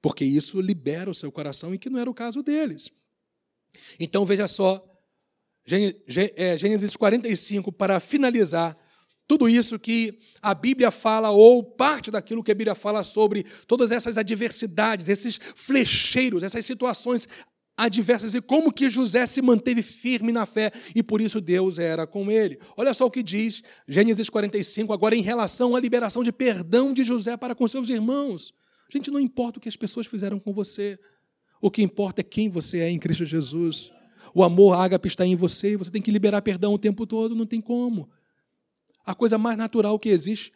[0.00, 2.90] Porque isso libera o seu coração e que não era o caso deles.
[3.98, 4.84] Então, veja só,
[6.36, 8.76] é, Gênesis 45, para finalizar,
[9.30, 13.92] tudo isso que a Bíblia fala, ou parte daquilo que a Bíblia fala sobre todas
[13.92, 17.28] essas adversidades, esses flecheiros, essas situações
[17.76, 22.08] adversas e como que José se manteve firme na fé e por isso Deus era
[22.08, 22.58] com ele.
[22.76, 27.04] Olha só o que diz Gênesis 45, agora em relação à liberação de perdão de
[27.04, 28.52] José para com seus irmãos.
[28.92, 30.98] Gente, não importa o que as pessoas fizeram com você,
[31.60, 33.92] o que importa é quem você é em Cristo Jesus.
[34.34, 37.46] O amor ágape está em você, você tem que liberar perdão o tempo todo, não
[37.46, 38.08] tem como.
[39.04, 40.52] A coisa mais natural que existe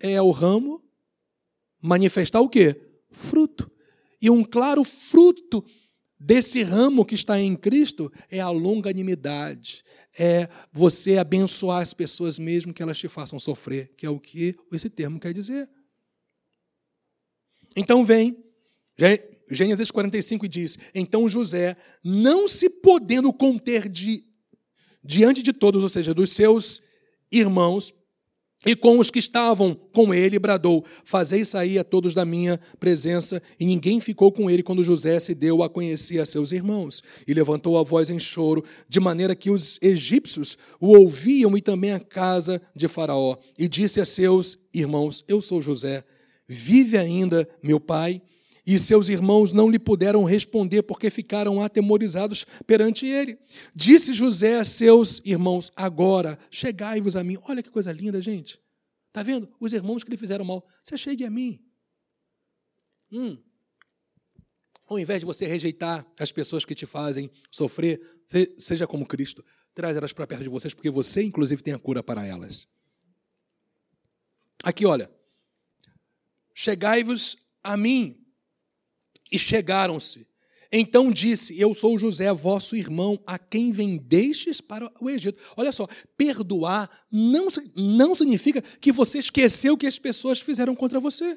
[0.00, 0.82] é o ramo
[1.82, 2.74] manifestar o quê?
[3.10, 3.70] Fruto.
[4.20, 5.64] E um claro fruto
[6.18, 9.84] desse ramo que está em Cristo é a longanimidade,
[10.18, 14.56] é você abençoar as pessoas mesmo que elas te façam sofrer, que é o que
[14.72, 15.68] esse termo quer dizer.
[17.76, 18.42] Então vem
[19.50, 24.24] Gênesis 45 diz: Então José, não se podendo conter de,
[25.02, 26.82] diante de todos, ou seja, dos seus
[27.30, 27.92] irmãos,
[28.66, 33.42] e com os que estavam com ele, bradou: Fazei sair a todos da minha presença.
[33.60, 37.02] E ninguém ficou com ele quando José se deu a conhecer a seus irmãos.
[37.28, 41.92] E levantou a voz em choro, de maneira que os egípcios o ouviam e também
[41.92, 43.36] a casa de Faraó.
[43.58, 46.02] E disse a seus irmãos: Eu sou José.
[46.48, 48.22] Vive ainda meu pai?
[48.66, 53.38] E seus irmãos não lhe puderam responder porque ficaram atemorizados perante ele.
[53.74, 57.36] Disse José a seus irmãos: Agora chegai-vos a mim.
[57.42, 58.58] Olha que coisa linda, gente.
[59.08, 59.48] Está vendo?
[59.60, 60.66] Os irmãos que lhe fizeram mal.
[60.82, 61.60] Você chegue a mim.
[63.12, 63.36] Hum.
[64.86, 68.00] Ao invés de você rejeitar as pessoas que te fazem sofrer,
[68.58, 69.44] seja como Cristo,
[69.74, 72.66] traz elas para perto de vocês, porque você, inclusive, tem a cura para elas.
[74.62, 75.10] Aqui, olha.
[76.54, 78.23] Chegai-vos a mim,
[79.34, 80.28] e chegaram-se.
[80.70, 85.42] Então disse: Eu sou José, vosso irmão, a quem vendestes para o Egito.
[85.56, 91.00] Olha só, perdoar não, não significa que você esqueceu o que as pessoas fizeram contra
[91.00, 91.36] você.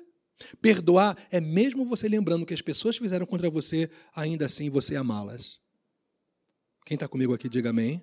[0.61, 5.59] Perdoar é mesmo você lembrando que as pessoas fizeram contra você, ainda assim você amá-las.
[6.85, 8.01] Quem está comigo aqui, diga amém.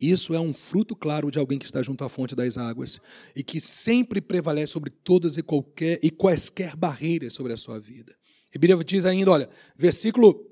[0.00, 2.98] Isso é um fruto claro de alguém que está junto à fonte das águas
[3.36, 8.16] e que sempre prevalece sobre todas e qualquer e quaisquer barreiras sobre a sua vida.
[8.58, 10.48] Bíblia diz ainda, olha, versículo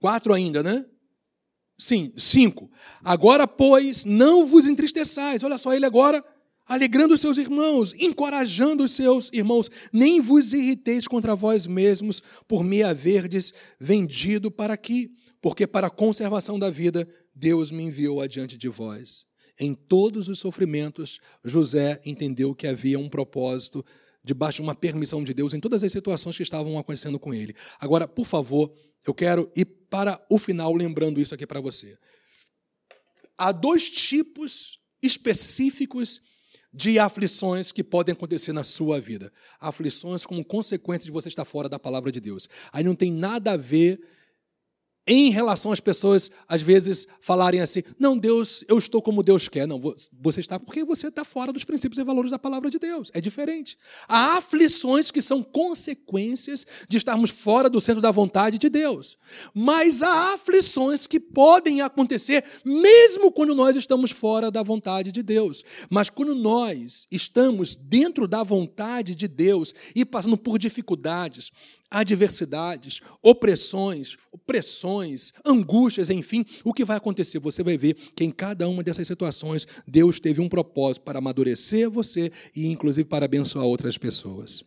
[0.00, 0.84] 4 ainda, né?
[1.78, 2.70] Sim, 5.
[3.04, 5.42] Agora, pois, não vos entristeçais.
[5.42, 6.24] Olha só, ele agora
[6.66, 12.64] alegrando os seus irmãos, encorajando os seus irmãos, nem vos irriteis contra vós mesmos por
[12.64, 15.10] me haverdes vendido para aqui,
[15.40, 19.24] porque para a conservação da vida Deus me enviou adiante de vós.
[19.60, 23.84] Em todos os sofrimentos, José entendeu que havia um propósito
[24.26, 27.54] debaixo de uma permissão de Deus em todas as situações que estavam acontecendo com ele.
[27.78, 28.74] Agora, por favor,
[29.06, 31.96] eu quero ir para o final lembrando isso aqui para você.
[33.38, 36.22] Há dois tipos específicos
[36.72, 39.32] de aflições que podem acontecer na sua vida.
[39.60, 42.48] Aflições como consequência de você estar fora da palavra de Deus.
[42.72, 44.00] Aí não tem nada a ver
[45.06, 49.66] em relação às pessoas, às vezes, falarem assim: não, Deus, eu estou como Deus quer.
[49.66, 49.80] Não,
[50.20, 53.10] você está porque você está fora dos princípios e valores da palavra de Deus.
[53.14, 53.78] É diferente.
[54.08, 59.16] Há aflições que são consequências de estarmos fora do centro da vontade de Deus.
[59.54, 65.62] Mas há aflições que podem acontecer mesmo quando nós estamos fora da vontade de Deus.
[65.88, 71.52] Mas quando nós estamos dentro da vontade de Deus e passando por dificuldades,
[71.90, 77.38] adversidades, opressões, opressões, angústias, enfim, o que vai acontecer?
[77.38, 81.90] Você vai ver que em cada uma dessas situações Deus teve um propósito para amadurecer
[81.90, 84.64] você e inclusive para abençoar outras pessoas.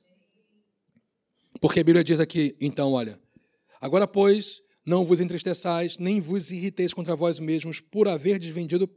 [1.62, 3.20] Porque a Bíblia diz aqui, então, olha,
[3.82, 8.88] agora pois não vos entristeçais, nem vos irriteis contra vós mesmos por haver desvendido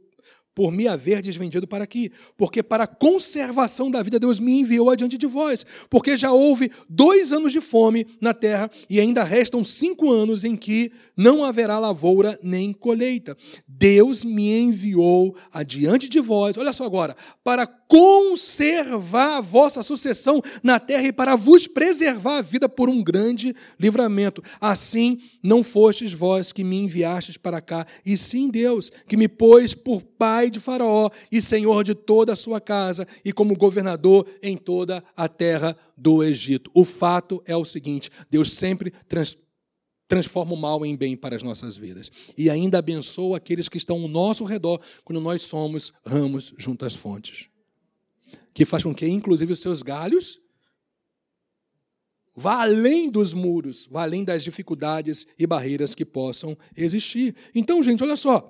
[0.55, 4.89] por me haver desvendido para aqui, porque para a conservação da vida Deus me enviou
[4.89, 9.63] adiante de vós, porque já houve dois anos de fome na terra e ainda restam
[9.65, 13.35] cinco anos em que não haverá lavoura nem colheita.
[13.67, 20.79] Deus me enviou adiante de vós, olha só agora, para conservar a vossa sucessão na
[20.79, 24.41] terra e para vos preservar a vida por um grande livramento.
[24.59, 29.75] Assim, não fostes vós que me enviastes para cá, e sim Deus, que me pôs
[29.75, 34.57] por pai de Faraó e senhor de toda a sua casa e como governador em
[34.57, 36.71] toda a terra do Egito.
[36.73, 39.37] O fato é o seguinte: Deus sempre trans
[40.07, 42.11] transforma o mal em bem para as nossas vidas.
[42.35, 46.93] E ainda abençoa aqueles que estão ao nosso redor quando nós somos ramos junto às
[46.95, 47.52] fontes.
[48.53, 50.39] Que faz com que, inclusive, os seus galhos
[52.35, 57.35] vá além dos muros, vá além das dificuldades e barreiras que possam existir.
[57.53, 58.49] Então, gente, olha só.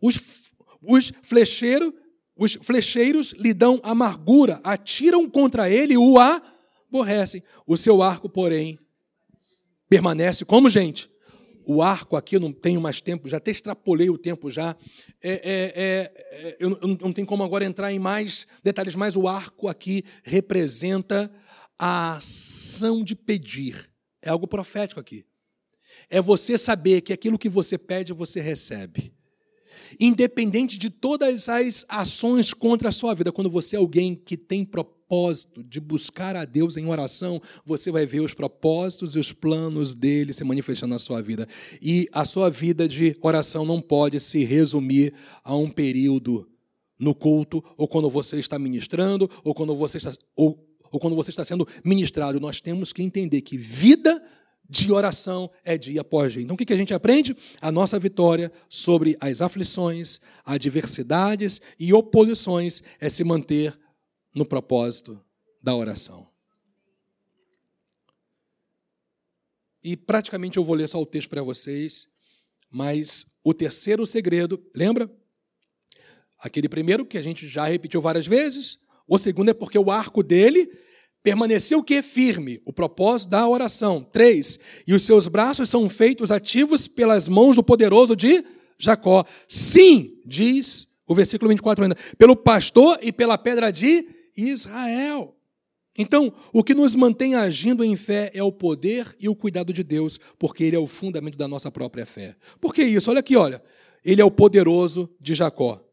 [0.00, 0.42] Os,
[0.82, 1.92] os, flecheiro,
[2.36, 7.42] os flecheiros lhe dão amargura, atiram contra ele o aborrecem.
[7.66, 8.78] O seu arco, porém,
[9.88, 11.10] permanece como, gente?
[11.70, 14.74] O arco aqui, eu não tenho mais tempo, já até extrapolei o tempo já.
[15.22, 16.12] É, é, é,
[16.48, 21.30] é eu não tenho como agora entrar em mais detalhes, mas o arco aqui representa
[21.78, 23.90] a ação de pedir.
[24.22, 25.26] É algo profético aqui.
[26.08, 29.12] É você saber que aquilo que você pede, você recebe.
[30.00, 34.64] Independente de todas as ações contra a sua vida, quando você é alguém que tem
[34.64, 34.97] propósito
[35.66, 40.34] de buscar a Deus em oração, você vai ver os propósitos e os planos dele
[40.34, 41.46] se manifestando na sua vida.
[41.80, 46.46] E a sua vida de oração não pode se resumir a um período
[46.98, 50.58] no culto, ou quando você está ministrando, ou quando você está, ou,
[50.90, 52.40] ou quando você está sendo ministrado.
[52.40, 54.22] Nós temos que entender que vida
[54.68, 56.42] de oração é dia após dia.
[56.42, 57.34] Então, o que a gente aprende?
[57.60, 63.72] A nossa vitória sobre as aflições, adversidades e oposições é se manter
[64.34, 65.20] no propósito
[65.62, 66.28] da oração.
[69.82, 72.08] E praticamente eu vou ler só o texto para vocês,
[72.70, 75.10] mas o terceiro segredo, lembra?
[76.38, 80.22] Aquele primeiro que a gente já repetiu várias vezes, o segundo é porque o arco
[80.22, 80.70] dele
[81.22, 82.00] Permaneceu que?
[82.00, 84.02] Firme, o propósito da oração.
[84.02, 88.44] Três, e os seus braços são feitos ativos pelas mãos do poderoso de
[88.78, 89.24] Jacó.
[89.46, 94.06] Sim, diz o versículo 24 ainda, pelo pastor e pela pedra de
[94.38, 95.34] Israel.
[95.98, 99.82] Então, o que nos mantém agindo em fé é o poder e o cuidado de
[99.82, 102.36] Deus, porque Ele é o fundamento da nossa própria fé.
[102.60, 103.10] Por que isso?
[103.10, 103.60] Olha aqui, olha.
[104.04, 105.84] Ele é o poderoso de Jacó.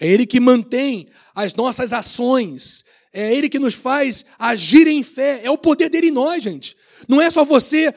[0.00, 5.42] É Ele que mantém as nossas ações, é Ele que nos faz agir em fé.
[5.44, 6.74] É o poder dele em nós, gente.
[7.06, 7.94] Não é só você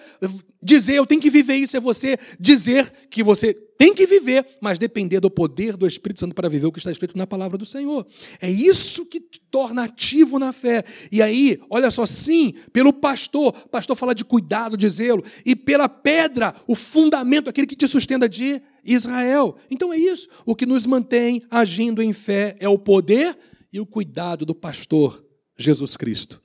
[0.67, 4.77] dizer, eu tenho que viver isso, é você dizer que você tem que viver, mas
[4.77, 7.65] depender do poder do Espírito Santo para viver o que está escrito na palavra do
[7.65, 8.05] Senhor.
[8.41, 10.83] É isso que te torna ativo na fé.
[11.09, 15.87] E aí, olha só, sim, pelo pastor, pastor fala de cuidado, de zelo, e pela
[15.87, 19.55] pedra, o fundamento, aquele que te sustenta de Israel.
[19.69, 20.27] Então é isso.
[20.45, 23.37] O que nos mantém agindo em fé é o poder
[23.71, 25.23] e o cuidado do pastor
[25.57, 26.41] Jesus Cristo.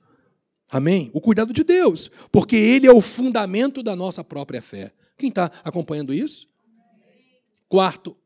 [0.73, 1.11] Amém?
[1.13, 4.91] O cuidado de Deus, porque Ele é o fundamento da nossa própria fé.
[5.15, 6.47] Quem está acompanhando isso?
[7.69, 8.17] Quarto,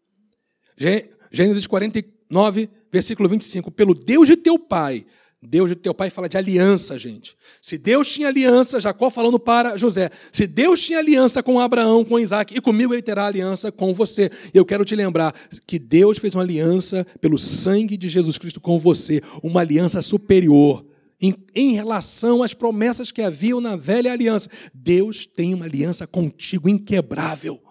[1.29, 5.05] Gênesis 49, versículo 25: Pelo Deus de teu pai
[5.41, 7.35] Deus de teu pai fala de aliança, gente.
[7.61, 12.19] Se Deus tinha aliança, Jacó falando para José, se Deus tinha aliança com Abraão, com
[12.19, 14.31] Isaac, e comigo ele terá aliança com você.
[14.51, 15.33] Eu quero te lembrar
[15.67, 20.83] que Deus fez uma aliança pelo sangue de Jesus Cristo com você, uma aliança superior.
[21.19, 26.69] Em, em relação às promessas que haviam na velha aliança, Deus tem uma aliança contigo
[26.69, 27.61] inquebrável.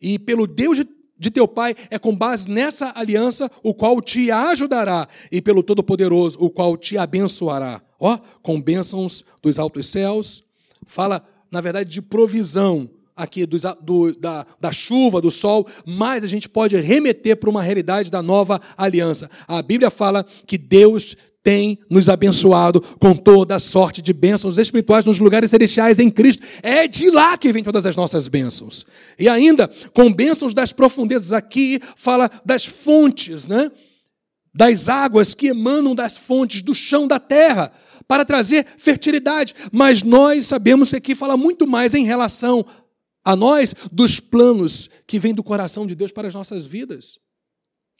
[0.00, 0.84] E pelo Deus de
[1.18, 6.38] de teu pai é com base nessa aliança, o qual te ajudará, e pelo Todo-Poderoso,
[6.40, 7.80] o qual te abençoará.
[7.98, 10.42] Ó, com bênçãos dos altos céus.
[10.86, 16.48] Fala, na verdade, de provisão aqui do, da, da chuva, do sol, mas a gente
[16.48, 19.30] pode remeter para uma realidade da nova aliança.
[19.46, 25.18] A Bíblia fala que Deus tem nos abençoado com toda sorte de bênçãos espirituais nos
[25.18, 26.42] lugares celestiais em Cristo.
[26.62, 28.86] É de lá que vem todas as nossas bênçãos.
[29.18, 33.70] E ainda, com bênçãos das profundezas, aqui fala das fontes, né?
[34.54, 37.70] das águas que emanam das fontes, do chão da terra,
[38.08, 39.54] para trazer fertilidade.
[39.70, 42.64] Mas nós sabemos que aqui fala muito mais em relação
[43.22, 47.18] a nós dos planos que vêm do coração de Deus para as nossas vidas.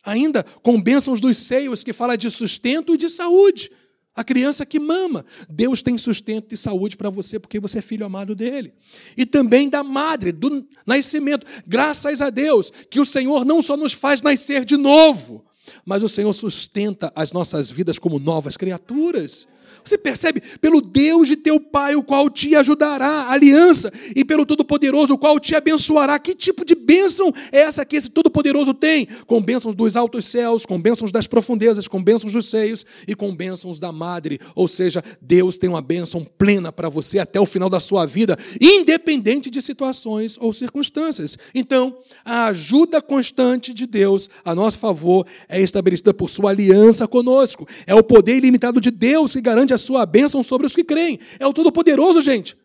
[0.04, 3.70] Ainda com bênçãos dos seios, que fala de sustento e de saúde.
[4.14, 5.24] A criança que mama.
[5.48, 8.72] Deus tem sustento e saúde para você, porque você é filho amado dele.
[9.16, 11.44] E também da madre, do nascimento.
[11.66, 15.44] Graças a Deus, que o Senhor não só nos faz nascer de novo,
[15.84, 19.48] mas o Senhor sustenta as nossas vidas como novas criaturas.
[19.84, 20.40] Você percebe?
[20.60, 25.38] Pelo Deus de teu Pai, o qual te ajudará, aliança, e pelo Todo-Poderoso, o qual
[25.38, 26.18] te abençoará.
[26.18, 29.06] Que tipo de bênção é essa que esse Todo-Poderoso tem?
[29.26, 33.34] Com bênçãos dos altos céus, com bênçãos das profundezas, com bênçãos dos seios e com
[33.34, 34.40] bênçãos da madre.
[34.54, 38.38] Ou seja, Deus tem uma bênção plena para você até o final da sua vida,
[38.58, 41.36] independente de situações ou circunstâncias.
[41.54, 47.68] Então, a ajuda constante de Deus a nosso favor é estabelecida por sua aliança conosco.
[47.86, 51.18] É o poder ilimitado de Deus que garante a sua bênção sobre os que creem.
[51.38, 52.56] É o Todo-Poderoso, gente.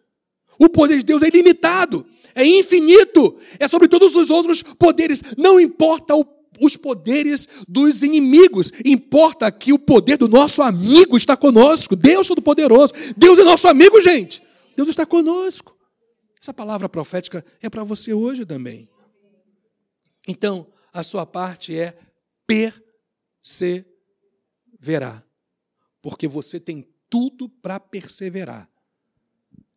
[0.60, 2.06] O poder de Deus é ilimitado,
[2.36, 5.24] é infinito, é sobre todos os outros poderes.
[5.38, 6.26] Não importa o,
[6.60, 11.96] os poderes dos inimigos, importa que o poder do nosso amigo está conosco.
[11.96, 12.94] Deus Todo-Poderoso.
[13.16, 14.44] Deus é nosso amigo, gente.
[14.76, 15.76] Deus está conosco.
[16.42, 18.88] Essa palavra profética é para você hoje também.
[20.28, 21.98] Então, a sua parte é
[22.48, 25.26] perseverar.
[26.02, 28.70] Porque você tem tudo para perseverar.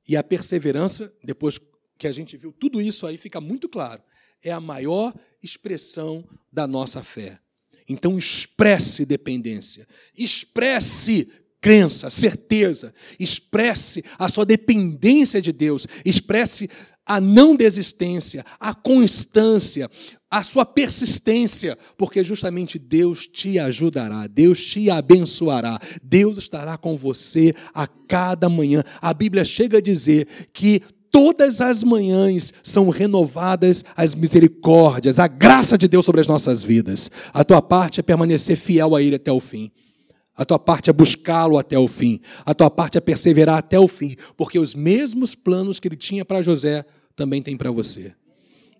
[0.08, 1.58] E a perseverança, depois
[1.96, 4.02] que a gente viu tudo isso aí, fica muito claro.
[4.42, 7.38] É a maior expressão da nossa fé.
[7.88, 11.28] Então, expresse dependência, expresse
[11.60, 16.68] crença, certeza, expresse a sua dependência de Deus, expresse
[17.06, 19.90] a não desistência, a constância,
[20.30, 27.54] a sua persistência, porque justamente Deus te ajudará, Deus te abençoará, Deus estará com você
[27.74, 28.82] a cada manhã.
[29.00, 30.80] A Bíblia chega a dizer que
[31.10, 37.10] todas as manhãs são renovadas as misericórdias, a graça de Deus sobre as nossas vidas.
[37.34, 39.70] A tua parte é permanecer fiel a Ele até o fim.
[40.36, 42.20] A tua parte é buscá-lo até o fim.
[42.44, 46.24] A tua parte é perseverar até o fim, porque os mesmos planos que ele tinha
[46.24, 48.14] para José também tem para você.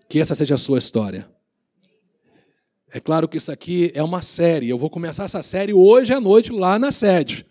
[0.09, 1.29] Que essa seja a sua história.
[2.95, 4.69] É claro que isso aqui é uma série.
[4.69, 7.47] Eu vou começar essa série hoje à noite lá na sede.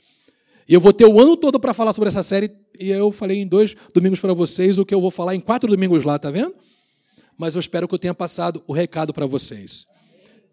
[0.68, 2.52] E eu vou ter o ano todo para falar sobre essa série.
[2.80, 5.70] E eu falei em dois domingos para vocês o que eu vou falar em quatro
[5.70, 6.54] domingos lá, tá vendo?
[7.38, 9.86] Mas eu espero que eu tenha passado o recado para vocês.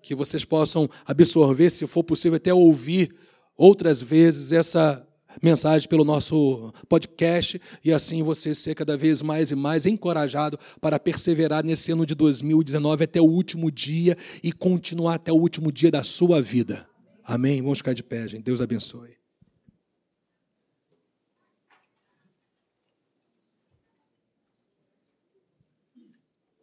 [0.02, 3.14] Que vocês possam absorver, se for possível, até ouvir
[3.58, 5.04] outras vezes essa
[5.42, 10.98] mensagem pelo nosso podcast e assim você ser cada vez mais e mais encorajado para
[10.98, 15.90] perseverar nesse ano de 2019 até o último dia e continuar até o último dia
[15.90, 16.88] da sua vida.
[17.24, 17.60] Amém?
[17.60, 18.44] Vamos ficar de pé, gente.
[18.44, 19.17] Deus abençoe.